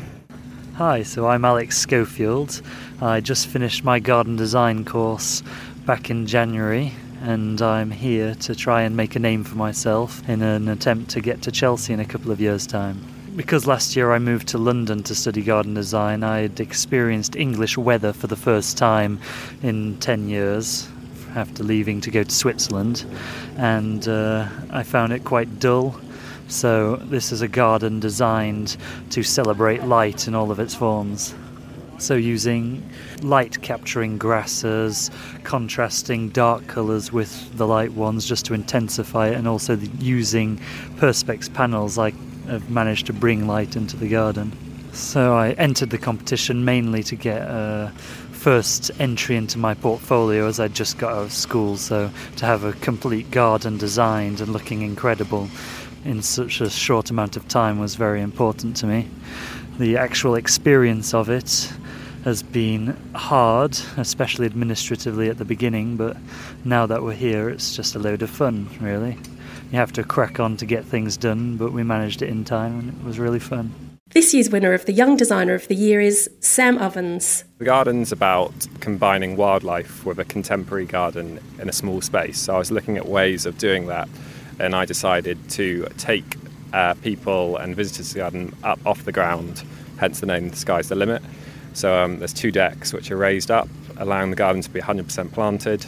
Hi, 0.76 1.04
so 1.04 1.28
I'm 1.28 1.46
Alex 1.46 1.78
Schofield. 1.78 2.62
I 3.00 3.20
just 3.20 3.46
finished 3.46 3.84
my 3.84 4.00
garden 4.00 4.38
design 4.38 4.86
course 4.86 5.44
back 5.86 6.10
in 6.10 6.26
January 6.26 6.94
and 7.24 7.62
I'm 7.62 7.92
here 7.92 8.36
to 8.36 8.56
try 8.56 8.84
and 8.84 8.96
make 8.96 9.18
a 9.18 9.20
name 9.20 9.44
for 9.44 9.56
myself 9.56 10.28
in 10.30 10.42
an 10.42 10.70
attempt 10.70 11.12
to 11.12 11.22
get 11.22 11.42
to 11.42 11.52
Chelsea 11.52 11.92
in 11.92 12.00
a 12.00 12.06
couple 12.06 12.32
of 12.32 12.40
years' 12.40 12.66
time. 12.66 13.02
Because 13.36 13.68
last 13.68 13.96
year 13.96 14.14
I 14.14 14.20
moved 14.20 14.48
to 14.50 14.58
London 14.58 15.04
to 15.04 15.16
study 15.16 15.42
garden 15.42 15.74
design, 15.74 16.24
I 16.24 16.40
had 16.40 16.60
experienced 16.60 17.36
English 17.36 17.78
weather 17.78 18.14
for 18.14 18.28
the 18.28 18.36
first 18.36 18.78
time 18.78 19.20
in 19.62 19.98
10 20.00 20.30
years 20.30 20.88
after 21.36 21.64
leaving 21.64 22.00
to 22.02 22.12
go 22.12 22.24
to 22.24 22.32
Switzerland, 22.32 23.06
and 23.58 24.08
uh, 24.08 24.48
I 24.70 24.84
found 24.84 25.12
it 25.12 25.24
quite 25.26 25.60
dull. 25.60 26.00
So, 26.48 26.98
this 26.98 27.32
is 27.32 27.42
a 27.42 27.48
garden 27.48 28.00
designed 28.00 28.78
to 29.10 29.24
celebrate 29.24 29.84
light 29.84 30.28
in 30.28 30.36
all 30.36 30.52
of 30.52 30.60
its 30.60 30.76
forms. 30.76 31.34
So, 32.04 32.16
using 32.16 32.84
light 33.22 33.62
capturing 33.62 34.18
grasses, 34.18 35.10
contrasting 35.46 36.32
dark 36.32 36.68
colours 36.68 37.14
with 37.14 37.56
the 37.56 37.66
light 37.66 37.94
ones 37.94 38.26
just 38.26 38.46
to 38.48 38.54
intensify 38.54 39.30
it, 39.30 39.38
and 39.38 39.48
also 39.48 39.78
using 40.00 40.58
Perspex 40.98 41.54
panels, 41.54 41.98
I 41.98 42.12
have 42.50 42.70
managed 42.70 43.06
to 43.06 43.14
bring 43.14 43.48
light 43.48 43.78
into 43.78 43.96
the 43.96 44.10
garden. 44.10 44.52
So, 44.92 45.34
I 45.34 45.52
entered 45.52 45.92
the 45.92 45.98
competition 45.98 46.66
mainly 46.66 47.04
to 47.04 47.16
get 47.16 47.42
a 47.42 47.94
first 48.34 48.92
entry 49.00 49.38
into 49.38 49.58
my 49.58 49.74
portfolio 49.74 50.46
as 50.46 50.60
I'd 50.60 50.76
just 50.76 50.98
got 50.98 51.14
out 51.14 51.24
of 51.24 51.32
school, 51.32 51.78
so 51.78 52.12
to 52.36 52.46
have 52.46 52.66
a 52.66 52.74
complete 52.74 53.32
garden 53.32 53.78
designed 53.78 54.42
and 54.42 54.52
looking 54.52 54.82
incredible 54.82 55.48
in 56.04 56.22
such 56.22 56.60
a 56.60 56.70
short 56.70 57.12
amount 57.12 57.38
of 57.38 57.48
time 57.48 57.80
was 57.80 57.96
very 57.96 58.22
important 58.22 58.76
to 58.76 58.88
me. 58.88 59.08
The 59.80 59.96
actual 59.96 60.36
experience 60.36 61.14
of 61.14 61.30
it 61.30 61.72
has 62.24 62.42
been 62.42 62.98
hard, 63.16 63.78
especially 63.98 64.46
administratively 64.46 65.30
at 65.30 65.38
the 65.38 65.46
beginning, 65.46 65.98
but 65.98 66.16
now 66.64 66.86
that 66.86 67.04
we're 67.04 67.14
here, 67.14 67.50
it's 67.50 67.76
just 67.76 67.96
a 67.96 68.00
load 68.00 68.22
of 68.22 68.30
fun, 68.30 68.70
really. 68.80 69.18
You 69.72 69.80
have 69.80 69.92
to 69.94 70.04
crack 70.04 70.40
on 70.40 70.56
to 70.58 70.66
get 70.66 70.86
things 70.86 71.18
done, 71.18 71.58
but 71.58 71.74
we 71.74 71.84
managed 71.84 72.22
it 72.22 72.30
in 72.30 72.46
time 72.46 72.80
and 72.80 72.90
it 72.90 73.04
was 73.04 73.20
really 73.20 73.40
fun. 73.40 73.74
This 74.12 74.34
year's 74.34 74.50
winner 74.52 74.74
of 74.74 74.86
the 74.86 74.94
Young 74.94 75.18
Designer 75.18 75.56
of 75.56 75.68
the 75.68 75.76
Year 75.76 76.00
is 76.00 76.30
Sam 76.40 76.78
Ovens. 76.78 77.44
The 77.58 77.66
garden's 77.66 78.12
about 78.12 78.54
combining 78.80 79.36
wildlife 79.36 80.06
with 80.06 80.20
a 80.20 80.26
contemporary 80.26 80.86
garden 80.86 81.40
in 81.60 81.68
a 81.68 81.74
small 81.74 82.00
space. 82.00 82.38
So 82.38 82.56
I 82.56 82.60
was 82.60 82.70
looking 82.70 82.96
at 82.96 83.08
ways 83.08 83.48
of 83.48 83.58
doing 83.58 83.88
that 83.88 84.08
and 84.60 84.76
I 84.76 84.86
decided 84.86 85.50
to 85.52 85.88
take 85.98 86.38
uh, 86.74 86.94
people 86.96 87.58
and 87.58 87.76
visitors 87.76 88.10
to 88.10 88.14
the 88.14 88.20
garden 88.20 88.56
up 88.64 88.80
off 88.86 89.04
the 89.04 89.12
ground, 89.12 89.64
hence 89.98 90.20
the 90.20 90.28
name 90.28 90.50
The 90.50 90.58
Sky's 90.58 90.90
the 90.90 90.96
Limit. 90.96 91.24
So 91.74 92.04
um, 92.04 92.20
there's 92.20 92.34
two 92.34 92.52
decks 92.52 92.94
which 92.94 93.12
are 93.12 93.18
raised 93.18 93.52
up, 93.52 93.68
allowing 93.98 94.30
the 94.30 94.36
garden 94.36 94.62
to 94.62 94.70
be 94.70 94.80
100% 94.80 95.32
planted 95.32 95.86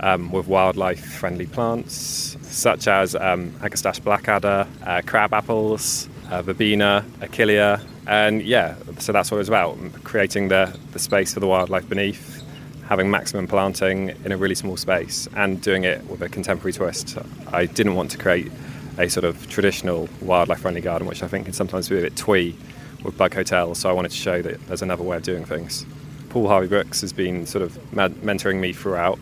um, 0.00 0.32
with 0.32 0.46
wildlife-friendly 0.46 1.46
plants 1.46 2.36
such 2.42 2.86
as 2.86 3.14
um, 3.14 3.54
Agastache 3.62 4.00
blackadder, 4.00 4.66
uh, 4.84 5.00
crab 5.06 5.32
apples, 5.32 6.08
uh, 6.30 6.42
verbena, 6.42 7.04
achillea, 7.20 7.82
and 8.06 8.42
yeah, 8.42 8.74
so 8.98 9.12
that's 9.12 9.30
what 9.30 9.36
it 9.36 9.38
was 9.38 9.48
about, 9.48 9.78
creating 10.02 10.48
the, 10.48 10.76
the 10.92 10.98
space 10.98 11.32
for 11.34 11.40
the 11.40 11.46
wildlife 11.46 11.88
beneath 11.88 12.42
having 12.88 13.10
maximum 13.10 13.46
planting 13.46 14.10
in 14.24 14.32
a 14.32 14.36
really 14.36 14.54
small 14.54 14.76
space 14.76 15.28
and 15.36 15.62
doing 15.62 15.84
it 15.84 16.04
with 16.08 16.20
a 16.20 16.28
contemporary 16.28 16.72
twist. 16.72 17.16
I 17.52 17.66
didn't 17.66 17.94
want 17.94 18.10
to 18.10 18.18
create 18.18 18.50
a 18.98 19.08
sort 19.08 19.24
of 19.24 19.48
traditional 19.48 20.08
wildlife 20.20 20.60
friendly 20.60 20.80
garden, 20.80 21.06
which 21.06 21.22
I 21.22 21.28
think 21.28 21.46
can 21.46 21.54
sometimes 21.54 21.88
be 21.88 21.98
a 21.98 22.02
bit 22.02 22.16
twee 22.16 22.56
with 23.02 23.16
bug 23.16 23.34
hotels, 23.34 23.78
so 23.78 23.88
I 23.88 23.92
wanted 23.92 24.10
to 24.10 24.16
show 24.16 24.42
that 24.42 24.66
there's 24.66 24.82
another 24.82 25.02
way 25.02 25.16
of 25.16 25.22
doing 25.22 25.44
things. 25.44 25.86
Paul 26.28 26.48
Harvey 26.48 26.68
Brooks 26.68 27.00
has 27.02 27.12
been 27.12 27.46
sort 27.46 27.62
of 27.62 27.76
mentoring 27.92 28.60
me 28.60 28.72
throughout. 28.72 29.18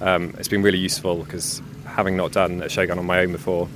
Um, 0.00 0.34
it's 0.38 0.48
been 0.48 0.62
really 0.62 0.78
useful 0.78 1.22
because 1.22 1.62
having 1.84 2.16
not 2.16 2.32
done 2.32 2.62
a 2.62 2.68
show 2.68 2.86
garden 2.86 2.98
on 2.98 3.06
my 3.06 3.20
own 3.20 3.32
before, 3.32 3.68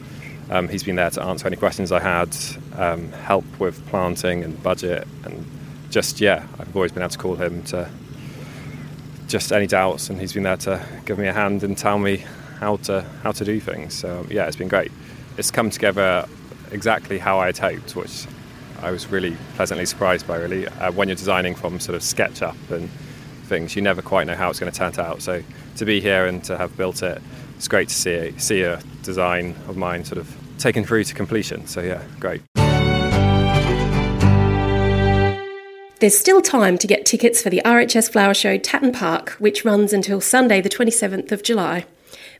um, 0.50 0.68
he's 0.68 0.82
been 0.82 0.96
there 0.96 1.10
to 1.10 1.22
answer 1.22 1.46
any 1.46 1.56
questions 1.56 1.92
I 1.92 2.00
had, 2.00 2.36
um, 2.76 3.10
help 3.12 3.44
with 3.58 3.84
planting 3.86 4.44
and 4.44 4.60
budget, 4.62 5.06
and 5.24 5.46
just 5.90 6.20
yeah, 6.20 6.46
I've 6.58 6.74
always 6.74 6.92
been 6.92 7.02
able 7.02 7.10
to 7.10 7.18
call 7.18 7.36
him 7.36 7.62
to 7.64 7.88
just 9.28 9.52
any 9.52 9.66
doubts, 9.66 10.10
and 10.10 10.20
he's 10.20 10.32
been 10.32 10.42
there 10.42 10.56
to 10.58 10.84
give 11.04 11.18
me 11.18 11.28
a 11.28 11.32
hand 11.32 11.62
and 11.62 11.76
tell 11.76 11.98
me 11.98 12.24
how 12.58 12.76
to 12.76 13.02
how 13.22 13.32
to 13.32 13.44
do 13.44 13.60
things. 13.60 13.94
So 13.94 14.26
yeah, 14.28 14.46
it's 14.46 14.56
been 14.56 14.68
great. 14.68 14.92
It's 15.36 15.50
come 15.50 15.70
together 15.70 16.28
exactly 16.70 17.18
how 17.18 17.38
I 17.38 17.46
had 17.46 17.58
hoped, 17.58 17.96
which 17.96 18.26
I 18.82 18.90
was 18.90 19.06
really 19.06 19.36
pleasantly 19.54 19.86
surprised 19.86 20.26
by. 20.26 20.36
Really, 20.38 20.66
uh, 20.66 20.92
when 20.92 21.08
you're 21.08 21.16
designing 21.16 21.54
from 21.54 21.78
sort 21.80 21.94
of 21.94 22.02
SketchUp 22.02 22.70
and 22.70 22.90
things, 23.44 23.76
you 23.76 23.82
never 23.82 24.02
quite 24.02 24.26
know 24.26 24.34
how 24.34 24.50
it's 24.50 24.58
going 24.58 24.72
to 24.72 24.78
turn 24.78 24.92
out. 25.04 25.22
So 25.22 25.42
to 25.76 25.84
be 25.84 26.00
here 26.00 26.26
and 26.26 26.42
to 26.44 26.58
have 26.58 26.76
built 26.76 27.02
it, 27.02 27.22
it's 27.56 27.68
great 27.68 27.88
to 27.88 27.94
see 27.94 28.34
see 28.38 28.62
a 28.62 28.82
design 29.02 29.54
of 29.68 29.76
mine 29.76 30.04
sort 30.04 30.18
of 30.18 30.36
taken 30.58 30.84
through 30.84 31.04
to 31.04 31.14
completion. 31.14 31.66
So 31.66 31.80
yeah, 31.80 32.02
great. 32.18 32.42
There's 36.00 36.18
still 36.18 36.42
time 36.42 36.78
to 36.78 36.88
get 36.88 37.06
tickets 37.06 37.40
for 37.40 37.48
the 37.50 37.62
RHS 37.64 38.10
Flower 38.10 38.34
Show 38.34 38.58
Tatton 38.58 38.92
Park, 38.92 39.36
which 39.38 39.64
runs 39.64 39.92
until 39.92 40.20
Sunday 40.20 40.60
the 40.60 40.68
27th 40.68 41.30
of 41.30 41.44
July. 41.44 41.86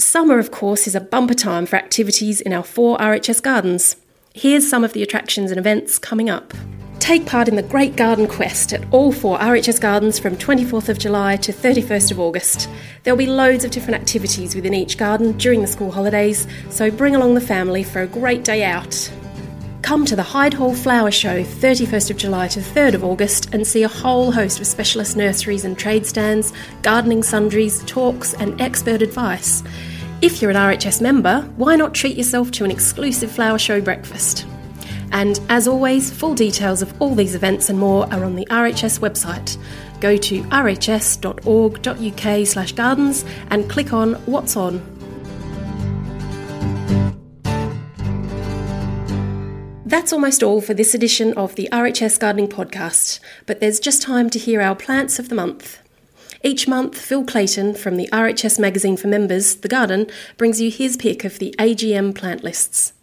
Summer, 0.00 0.38
of 0.38 0.50
course, 0.50 0.86
is 0.86 0.94
a 0.94 1.00
bumper 1.00 1.34
time 1.34 1.66
for 1.66 1.76
activities 1.76 2.40
in 2.40 2.54
our 2.54 2.62
four 2.62 2.96
RHS 2.96 3.42
gardens. 3.42 3.96
Here's 4.32 4.66
some 4.66 4.82
of 4.82 4.94
the 4.94 5.02
attractions 5.02 5.50
and 5.50 5.60
events 5.60 5.98
coming 5.98 6.30
up. 6.30 6.54
Take 7.00 7.26
part 7.26 7.48
in 7.48 7.56
the 7.56 7.62
Great 7.62 7.96
Garden 7.96 8.26
Quest 8.26 8.72
at 8.72 8.82
all 8.94 9.12
four 9.12 9.36
RHS 9.38 9.78
gardens 9.78 10.18
from 10.18 10.36
24th 10.36 10.88
of 10.88 10.98
July 10.98 11.36
to 11.36 11.52
31st 11.52 12.12
of 12.12 12.18
August. 12.18 12.70
There'll 13.02 13.18
be 13.18 13.26
loads 13.26 13.62
of 13.62 13.72
different 13.72 14.00
activities 14.00 14.54
within 14.54 14.72
each 14.72 14.96
garden 14.96 15.36
during 15.36 15.60
the 15.60 15.66
school 15.66 15.92
holidays, 15.92 16.46
so 16.70 16.90
bring 16.90 17.14
along 17.14 17.34
the 17.34 17.40
family 17.42 17.82
for 17.82 18.00
a 18.00 18.06
great 18.06 18.42
day 18.42 18.64
out. 18.64 19.12
Come 19.82 20.06
to 20.06 20.16
the 20.16 20.22
Hyde 20.22 20.54
Hall 20.54 20.74
Flower 20.74 21.10
Show 21.10 21.42
31st 21.42 22.10
of 22.10 22.16
July 22.16 22.48
to 22.48 22.60
3rd 22.60 22.94
of 22.94 23.04
August 23.04 23.52
and 23.52 23.66
see 23.66 23.82
a 23.82 23.88
whole 23.88 24.32
host 24.32 24.60
of 24.60 24.66
specialist 24.66 25.14
nurseries 25.14 25.66
and 25.66 25.78
trade 25.78 26.06
stands, 26.06 26.54
gardening 26.80 27.22
sundries, 27.22 27.82
talks, 27.84 28.32
and 28.34 28.58
expert 28.62 29.02
advice. 29.02 29.62
If 30.22 30.42
you're 30.42 30.50
an 30.50 30.56
RHS 30.58 31.00
member, 31.00 31.40
why 31.56 31.76
not 31.76 31.94
treat 31.94 32.14
yourself 32.14 32.50
to 32.52 32.64
an 32.66 32.70
exclusive 32.70 33.32
flower 33.32 33.56
show 33.58 33.80
breakfast? 33.80 34.46
And 35.12 35.40
as 35.48 35.66
always, 35.66 36.10
full 36.10 36.34
details 36.34 36.82
of 36.82 37.00
all 37.00 37.14
these 37.14 37.34
events 37.34 37.70
and 37.70 37.78
more 37.78 38.04
are 38.12 38.22
on 38.24 38.36
the 38.36 38.44
RHS 38.50 39.00
website. 39.00 39.56
go 39.98 40.18
to 40.18 40.42
rhs.org.uk 40.42 41.26
slash 42.46 42.72
gardens 42.72 43.24
and 43.48 43.70
click 43.70 43.94
on 43.94 44.14
What's 44.26 44.56
On. 44.58 44.82
That's 49.86 50.12
almost 50.12 50.42
all 50.42 50.60
for 50.60 50.74
this 50.74 50.94
edition 50.94 51.32
of 51.32 51.54
the 51.54 51.70
RHS 51.72 52.20
Gardening 52.20 52.48
Podcast, 52.48 53.20
but 53.46 53.60
there's 53.60 53.80
just 53.80 54.02
time 54.02 54.28
to 54.30 54.38
hear 54.38 54.60
our 54.60 54.76
plants 54.76 55.18
of 55.18 55.30
the 55.30 55.34
month. 55.34 55.78
Each 56.42 56.66
month, 56.66 56.98
Phil 56.98 57.24
Clayton 57.24 57.74
from 57.74 57.96
the 57.96 58.08
RHS 58.12 58.58
magazine 58.58 58.96
for 58.96 59.08
members, 59.08 59.56
The 59.56 59.68
Garden, 59.68 60.06
brings 60.38 60.60
you 60.60 60.70
his 60.70 60.96
pick 60.96 61.24
of 61.24 61.38
the 61.38 61.54
AGM 61.58 62.14
plant 62.14 62.42
lists. 62.42 62.94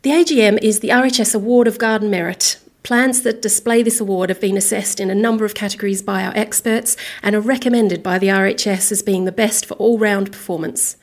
The 0.00 0.10
AGM 0.10 0.58
is 0.62 0.80
the 0.80 0.88
RHS 0.88 1.34
Award 1.34 1.68
of 1.68 1.78
Garden 1.78 2.08
Merit. 2.10 2.58
Plants 2.82 3.20
that 3.22 3.42
display 3.42 3.82
this 3.82 4.00
award 4.00 4.30
have 4.30 4.40
been 4.40 4.56
assessed 4.56 4.98
in 4.98 5.10
a 5.10 5.14
number 5.14 5.44
of 5.44 5.54
categories 5.54 6.00
by 6.00 6.24
our 6.24 6.32
experts 6.34 6.96
and 7.22 7.34
are 7.34 7.40
recommended 7.40 8.02
by 8.02 8.18
the 8.18 8.28
RHS 8.28 8.90
as 8.92 9.02
being 9.02 9.24
the 9.24 9.32
best 9.32 9.66
for 9.66 9.74
all 9.74 9.98
round 9.98 10.32
performance. 10.32 10.96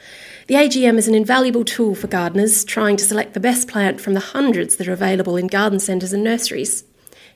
The 0.48 0.56
AGM 0.56 0.98
is 0.98 1.08
an 1.08 1.14
invaluable 1.14 1.64
tool 1.64 1.94
for 1.94 2.08
gardeners 2.08 2.66
trying 2.66 2.98
to 2.98 3.04
select 3.04 3.34
the 3.34 3.40
best 3.40 3.68
plant 3.68 4.02
from 4.02 4.14
the 4.14 4.20
hundreds 4.20 4.78
that 4.78 4.88
are 4.88 4.94
available 4.94 5.38
in 5.38 5.48
garden 5.48 5.80
centres 5.80 6.14
and 6.14 6.24
nurseries. 6.24 6.86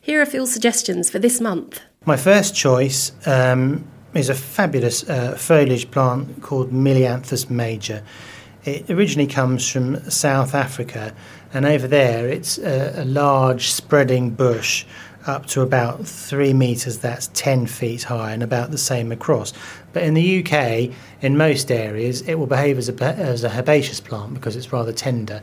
Here 0.02 0.22
are 0.22 0.26
Phil's 0.26 0.54
suggestions 0.54 1.12
for 1.12 1.20
this 1.20 1.39
month. 1.39 1.82
My 2.06 2.15
first 2.15 2.56
choice 2.56 3.12
um, 3.28 3.86
is 4.17 4.30
a 4.30 4.36
fabulous 4.36 5.08
uh, 5.10 5.36
foliage 5.38 5.89
plant 5.91 6.41
called 6.41 6.71
Melianthus 6.71 7.49
major. 7.49 8.03
It 8.63 8.89
originally 8.89 9.27
comes 9.27 9.69
from 9.69 10.10
South 10.10 10.53
Africa, 10.53 11.13
and 11.53 11.65
over 11.65 11.88
there 11.88 12.27
it's 12.27 12.58
a, 12.58 13.03
a 13.03 13.06
large 13.06 13.69
spreading 13.69 14.32
bush 14.32 14.86
up 15.25 15.45
to 15.45 15.62
about 15.62 16.08
three 16.08 16.53
metres, 16.53 16.99
that's 16.99 17.27
10 17.34 17.67
feet 17.67 18.03
high, 18.03 18.32
and 18.32 18.41
about 18.41 18.71
the 18.71 18.77
same 18.77 19.12
across. 19.12 19.53
But 19.93 20.03
in 20.03 20.13
the 20.13 20.43
UK, 20.43 20.91
in 21.21 21.38
most 21.38 21.71
areas, 21.71 22.21
it 22.21 22.36
will 22.36 22.47
behave 22.47 22.77
as 22.77 22.89
a, 22.89 23.03
as 23.03 23.43
a 23.43 23.49
herbaceous 23.49 23.99
plant 23.99 24.34
because 24.34 24.56
it's 24.56 24.71
rather 24.71 24.93
tender, 24.93 25.41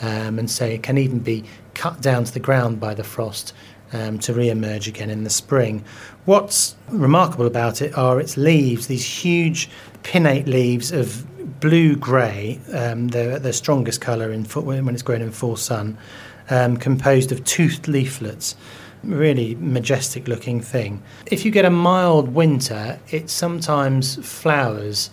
um, 0.00 0.38
and 0.38 0.50
so 0.50 0.64
it 0.64 0.82
can 0.82 0.98
even 0.98 1.18
be 1.18 1.44
cut 1.74 2.00
down 2.00 2.24
to 2.24 2.32
the 2.32 2.40
ground 2.40 2.78
by 2.78 2.94
the 2.94 3.04
frost 3.04 3.54
um, 3.92 4.18
to 4.20 4.32
re 4.32 4.48
emerge 4.50 4.88
again 4.88 5.10
in 5.10 5.24
the 5.24 5.30
spring. 5.30 5.84
What's 6.24 6.76
remarkable 6.88 7.46
about 7.46 7.82
it 7.82 7.96
are 7.96 8.20
its 8.20 8.36
leaves, 8.36 8.86
these 8.86 9.04
huge 9.04 9.68
pinnate 10.02 10.46
leaves 10.46 10.92
of 10.92 11.26
blue 11.60 11.96
grey, 11.96 12.60
um, 12.72 13.08
they're 13.08 13.38
the 13.38 13.52
strongest 13.52 14.00
colour 14.00 14.32
in 14.32 14.44
when 14.44 14.88
it's 14.94 15.02
grown 15.02 15.22
in 15.22 15.30
full 15.30 15.56
sun, 15.56 15.96
um, 16.50 16.76
composed 16.76 17.32
of 17.32 17.44
toothed 17.44 17.88
leaflets 17.88 18.56
really 19.02 19.56
majestic 19.56 20.28
looking 20.28 20.60
thing. 20.60 21.02
If 21.26 21.44
you 21.44 21.50
get 21.50 21.64
a 21.64 21.70
mild 21.70 22.34
winter, 22.34 23.00
it 23.10 23.30
sometimes 23.30 24.16
flowers 24.26 25.10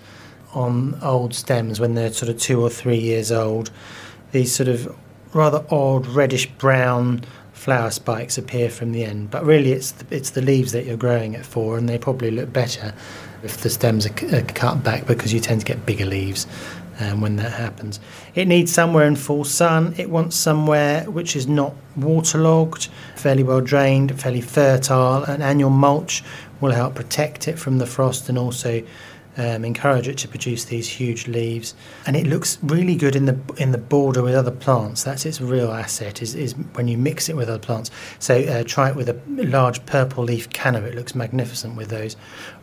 on 0.53 0.97
old 1.01 1.33
stems 1.33 1.79
when 1.79 1.95
they're 1.95 2.13
sort 2.13 2.29
of 2.29 2.39
two 2.39 2.61
or 2.61 2.69
three 2.69 2.97
years 2.97 3.31
old. 3.31 3.71
These 4.31 4.53
sort 4.53 4.69
of 4.69 4.95
rather 5.33 5.63
odd 5.69 6.07
reddish 6.07 6.49
brown 6.51 7.21
flower 7.59 7.91
spikes 7.91 8.37
appear 8.37 8.69
from 8.69 8.93
the 8.93 9.03
end, 9.03 9.29
but 9.29 9.43
really 9.43 9.73
it's 9.73 9.91
the, 9.91 10.15
it's 10.15 10.29
the 10.29 10.41
leaves 10.41 10.71
that 10.71 10.85
you're 10.85 10.97
growing 10.97 11.33
it 11.33 11.45
for, 11.45 11.77
and 11.77 11.89
they 11.89 11.97
probably 11.97 12.31
look 12.31 12.53
better 12.53 12.93
if 13.43 13.57
the 13.57 13.69
stems 13.69 14.07
are, 14.07 14.35
are 14.35 14.41
cut 14.43 14.81
back 14.81 15.05
because 15.05 15.33
you 15.33 15.41
tend 15.41 15.59
to 15.59 15.65
get 15.65 15.85
bigger 15.85 16.05
leaves 16.05 16.47
um, 17.01 17.19
when 17.19 17.35
that 17.35 17.51
happens. 17.51 17.99
It 18.33 18.47
needs 18.47 18.71
somewhere 18.71 19.05
in 19.05 19.17
full 19.17 19.43
sun. 19.43 19.93
It 19.97 20.09
wants 20.09 20.37
somewhere 20.37 21.03
which 21.03 21.35
is 21.35 21.47
not 21.47 21.75
waterlogged, 21.97 22.87
fairly 23.17 23.43
well 23.43 23.61
drained, 23.61 24.19
fairly 24.19 24.41
fertile. 24.41 25.23
An 25.23 25.41
annual 25.41 25.69
mulch 25.69 26.23
will 26.61 26.71
help 26.71 26.95
protect 26.95 27.49
it 27.49 27.59
from 27.59 27.77
the 27.77 27.85
frost 27.85 28.29
and 28.29 28.37
also 28.37 28.81
um, 29.39 29.63
encourage 29.63 30.08
it 30.08 30.17
to 30.19 30.28
produce 30.28 30.65
these 30.65 30.88
huge 30.88 31.28
leaves. 31.28 31.73
And 32.06 32.15
it 32.15 32.28
looks 32.28 32.60
really 32.62 32.95
good 32.95 33.15
in 33.15 33.25
the 33.25 33.39
in 33.58 33.71
the 33.71 33.78
border 33.78 34.21
with 34.21 34.36
other 34.36 34.52
plants. 34.52 35.04
That's 35.04 35.25
its 35.25 35.39
real 35.39 35.71
asset 35.71 36.21
is, 36.21 36.36
is 36.36 36.54
when 36.73 36.88
you 36.88 36.97
mix 36.97 37.30
it 37.30 37.36
with 37.36 37.49
other 37.49 37.60
plants. 37.60 37.89
So 38.19 38.36
uh, 38.36 38.63
try 38.65 38.89
it 38.89 38.95
with 38.95 39.08
a 39.08 39.19
large 39.28 39.84
purple 39.86 40.25
leaf 40.25 40.49
canna. 40.49 40.82
It 40.82 40.93
looks 40.93 41.15
magnificent 41.15 41.78
with 41.78 41.89
those. 41.89 42.17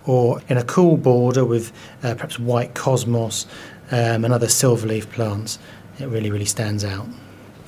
Or 0.05 0.43
in 0.49 0.59
a 0.59 0.65
cool 0.65 0.99
border 0.99 1.45
with 1.45 1.73
uh, 2.03 2.15
perhaps 2.15 2.39
white 2.39 2.75
cosmos 2.75 3.47
um, 3.91 4.25
and 4.25 4.33
other 4.33 4.47
silverleaf 4.47 5.11
plants. 5.11 5.59
It 5.99 6.07
really, 6.09 6.31
really 6.31 6.45
stands 6.45 6.85
out. 6.85 7.07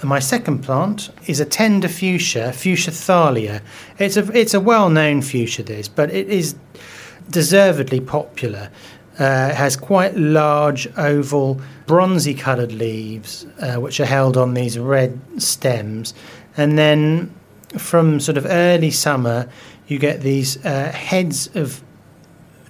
My 0.02 0.20
second 0.20 0.62
plant 0.62 1.10
is 1.26 1.40
a 1.40 1.44
tender 1.44 1.88
fuchsia, 1.88 2.52
Fuchsia 2.52 2.92
thalia. 2.92 3.62
It's 3.98 4.16
a, 4.16 4.30
it's 4.38 4.54
a 4.54 4.60
well 4.60 4.90
known 4.90 5.22
fuchsia, 5.22 5.64
this, 5.64 5.88
but 5.88 6.10
it 6.10 6.28
is 6.28 6.54
deservedly 7.30 8.00
popular. 8.00 8.70
Uh, 9.18 9.48
it 9.50 9.56
has 9.56 9.76
quite 9.76 10.16
large, 10.16 10.86
oval, 10.96 11.60
bronzy 11.86 12.34
coloured 12.34 12.72
leaves, 12.72 13.46
uh, 13.60 13.76
which 13.76 13.98
are 13.98 14.06
held 14.06 14.36
on 14.36 14.54
these 14.54 14.78
red 14.78 15.20
stems. 15.42 16.14
And 16.56 16.78
then 16.78 17.34
from 17.76 18.20
sort 18.20 18.36
of 18.36 18.46
early 18.46 18.90
summer, 18.90 19.48
you 19.88 19.98
get 19.98 20.20
these 20.20 20.64
uh, 20.64 20.92
heads 20.92 21.48
of 21.54 21.82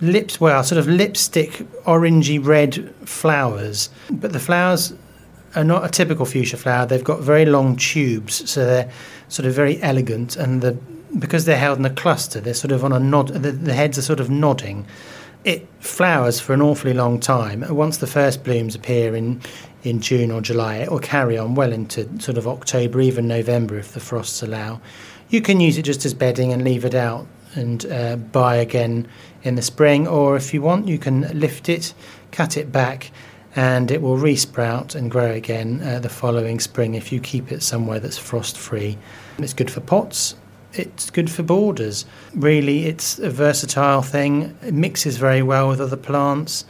lips, 0.01 0.41
well, 0.41 0.63
sort 0.63 0.79
of 0.79 0.87
lipstick, 0.87 1.51
orangey 1.85 2.45
red 2.45 2.95
flowers. 3.05 3.91
But 4.11 4.33
the 4.33 4.41
flowers 4.41 4.95
are 5.55 5.65
not 5.65 5.85
a 5.85 5.89
typical 5.89 6.25
fuchsia 6.25 6.57
flower. 6.57 6.87
They've 6.87 7.05
got 7.05 7.21
very 7.21 7.45
long 7.45 7.77
tubes, 7.77 8.49
so 8.51 8.65
they're 8.65 8.91
sort 9.29 9.47
of 9.47 9.55
very 9.55 9.81
elegant. 9.83 10.37
And 10.37 10.63
the 10.63 10.79
because 11.19 11.47
they're 11.47 11.59
held 11.59 11.79
in 11.79 11.87
a 11.87 11.91
cluster, 11.91 12.41
they're 12.41 12.55
sort 12.55 12.73
of 12.73 12.85
on 12.85 12.93
a 12.93 13.01
nod. 13.01 13.29
The, 13.29 13.53
the 13.53 13.75
heads 13.75 13.99
are 13.99 14.03
sort 14.03 14.21
of 14.21 14.31
nodding. 14.31 14.87
It 15.45 15.69
flowers 15.81 16.41
for 16.41 16.53
an 16.53 16.61
awfully 16.61 16.95
long 16.95 17.21
time. 17.21 17.65
Once 17.69 17.99
the 17.99 18.07
first 18.07 18.45
blooms 18.45 18.75
appear 18.75 19.15
in 19.15 19.41
in 19.85 20.01
June 20.01 20.31
or 20.31 20.41
July, 20.41 20.77
it 20.77 20.91
will 20.91 20.99
carry 20.99 21.39
on 21.39 21.55
well 21.55 21.73
into 21.73 22.09
sort 22.21 22.37
of 22.37 22.49
October, 22.49 23.01
even 23.01 23.29
November 23.29 23.79
if 23.79 23.93
the 23.93 24.01
frosts 24.01 24.43
allow. 24.43 24.81
You 25.29 25.41
can 25.41 25.61
use 25.61 25.79
it 25.79 25.83
just 25.83 26.05
as 26.05 26.15
bedding 26.15 26.53
and 26.53 26.65
leave 26.65 26.85
it 26.85 26.95
out 26.95 27.27
and 27.55 27.87
uh, 27.87 28.17
buy 28.17 28.57
again 28.57 29.07
in 29.43 29.55
the 29.55 29.63
spring, 29.63 30.07
or 30.07 30.37
if 30.37 30.53
you 30.53 30.63
want, 30.63 30.89
you 30.89 30.99
can 30.99 31.23
lift 31.39 31.69
it, 31.69 31.95
cut 32.33 32.57
it 32.57 32.73
back, 32.73 33.11
and 33.57 33.91
it 33.91 34.03
will 34.03 34.17
resprout 34.17 34.95
and 34.95 35.11
grow 35.11 35.31
again 35.31 35.81
uh, 35.83 35.99
the 35.99 36.09
following 36.09 36.61
spring 36.61 36.95
if 36.95 37.13
you 37.13 37.21
keep 37.21 37.51
it 37.53 37.63
somewhere 37.63 38.01
that's 38.01 38.19
frost 38.19 38.59
free. 38.59 38.99
It's 39.39 39.55
good 39.55 39.71
for 39.71 39.81
pots. 39.81 40.35
It's 40.75 41.11
good 41.11 41.31
for 41.31 41.43
borders. 41.43 42.05
Really, 42.35 42.85
it's 42.85 43.19
a 43.19 43.31
versatile 43.31 44.03
thing. 44.03 44.57
It 44.63 44.75
mixes 44.75 45.17
very 45.17 45.43
well 45.43 45.69
with 45.69 45.81
other 45.81 45.97
plants. 45.97 46.65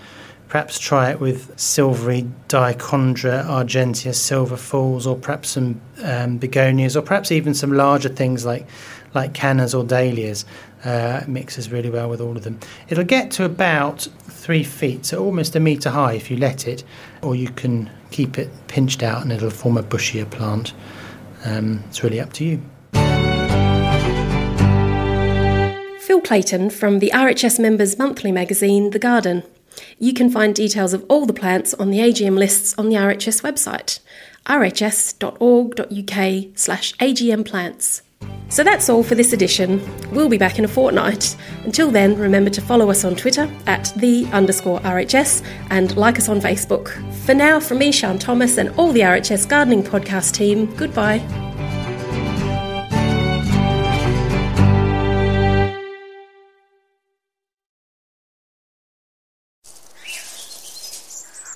Perhaps 0.48 0.78
try 0.78 1.10
it 1.10 1.20
with 1.20 1.58
silvery 1.58 2.26
Dichondra 2.48 3.44
argentea 3.44 4.14
silver 4.14 4.56
falls, 4.56 5.06
or 5.06 5.16
perhaps 5.16 5.50
some 5.50 5.80
um, 6.02 6.38
begonias, 6.38 6.96
or 6.96 7.02
perhaps 7.02 7.30
even 7.30 7.52
some 7.54 7.72
larger 7.72 8.08
things 8.08 8.46
like 8.46 8.66
like 9.14 9.34
cannas 9.34 9.74
or 9.74 9.84
dahlias. 9.84 10.44
Uh, 10.84 11.24
mixes 11.26 11.72
really 11.72 11.90
well 11.90 12.08
with 12.08 12.20
all 12.20 12.36
of 12.36 12.44
them. 12.44 12.58
It'll 12.88 13.04
get 13.04 13.32
to 13.32 13.44
about 13.44 14.06
three 14.22 14.62
feet, 14.62 15.04
so 15.06 15.22
almost 15.22 15.56
a 15.56 15.60
metre 15.60 15.90
high 15.90 16.12
if 16.12 16.30
you 16.30 16.36
let 16.36 16.68
it, 16.68 16.84
or 17.20 17.34
you 17.34 17.48
can 17.48 17.90
keep 18.10 18.38
it 18.38 18.48
pinched 18.68 19.02
out 19.02 19.22
and 19.22 19.32
it'll 19.32 19.50
form 19.50 19.76
a 19.76 19.82
bushier 19.82 20.30
plant. 20.30 20.72
Um, 21.44 21.82
it's 21.88 22.04
really 22.04 22.20
up 22.20 22.32
to 22.34 22.44
you. 22.44 22.62
Clayton 26.20 26.70
from 26.70 26.98
the 26.98 27.10
RHS 27.14 27.58
Members 27.58 27.98
Monthly 27.98 28.32
magazine, 28.32 28.90
The 28.90 28.98
Garden. 28.98 29.42
You 29.98 30.12
can 30.12 30.30
find 30.30 30.54
details 30.54 30.92
of 30.92 31.04
all 31.08 31.26
the 31.26 31.32
plants 31.32 31.74
on 31.74 31.90
the 31.90 31.98
AGM 31.98 32.36
lists 32.36 32.74
on 32.78 32.88
the 32.88 32.96
RHS 32.96 33.42
website, 33.42 34.00
rhs.org.uk 34.46 35.78
slash 36.56 36.94
AGM 36.94 37.44
plants. 37.44 38.02
So 38.48 38.64
that's 38.64 38.88
all 38.88 39.02
for 39.02 39.14
this 39.14 39.32
edition. 39.32 39.80
We'll 40.10 40.28
be 40.28 40.38
back 40.38 40.58
in 40.58 40.64
a 40.64 40.68
fortnight. 40.68 41.36
Until 41.64 41.90
then, 41.90 42.16
remember 42.16 42.50
to 42.50 42.60
follow 42.60 42.90
us 42.90 43.04
on 43.04 43.14
Twitter 43.14 43.50
at 43.66 43.92
the 43.96 44.26
underscore 44.32 44.80
RHS 44.80 45.44
and 45.70 45.96
like 45.96 46.18
us 46.18 46.28
on 46.28 46.40
Facebook. 46.40 46.88
For 47.26 47.34
now, 47.34 47.60
from 47.60 47.78
me, 47.78 47.92
Sian 47.92 48.18
Thomas, 48.18 48.56
and 48.56 48.70
all 48.70 48.92
the 48.92 49.00
RHS 49.00 49.48
Gardening 49.48 49.82
Podcast 49.82 50.32
team, 50.32 50.74
goodbye. 50.76 51.47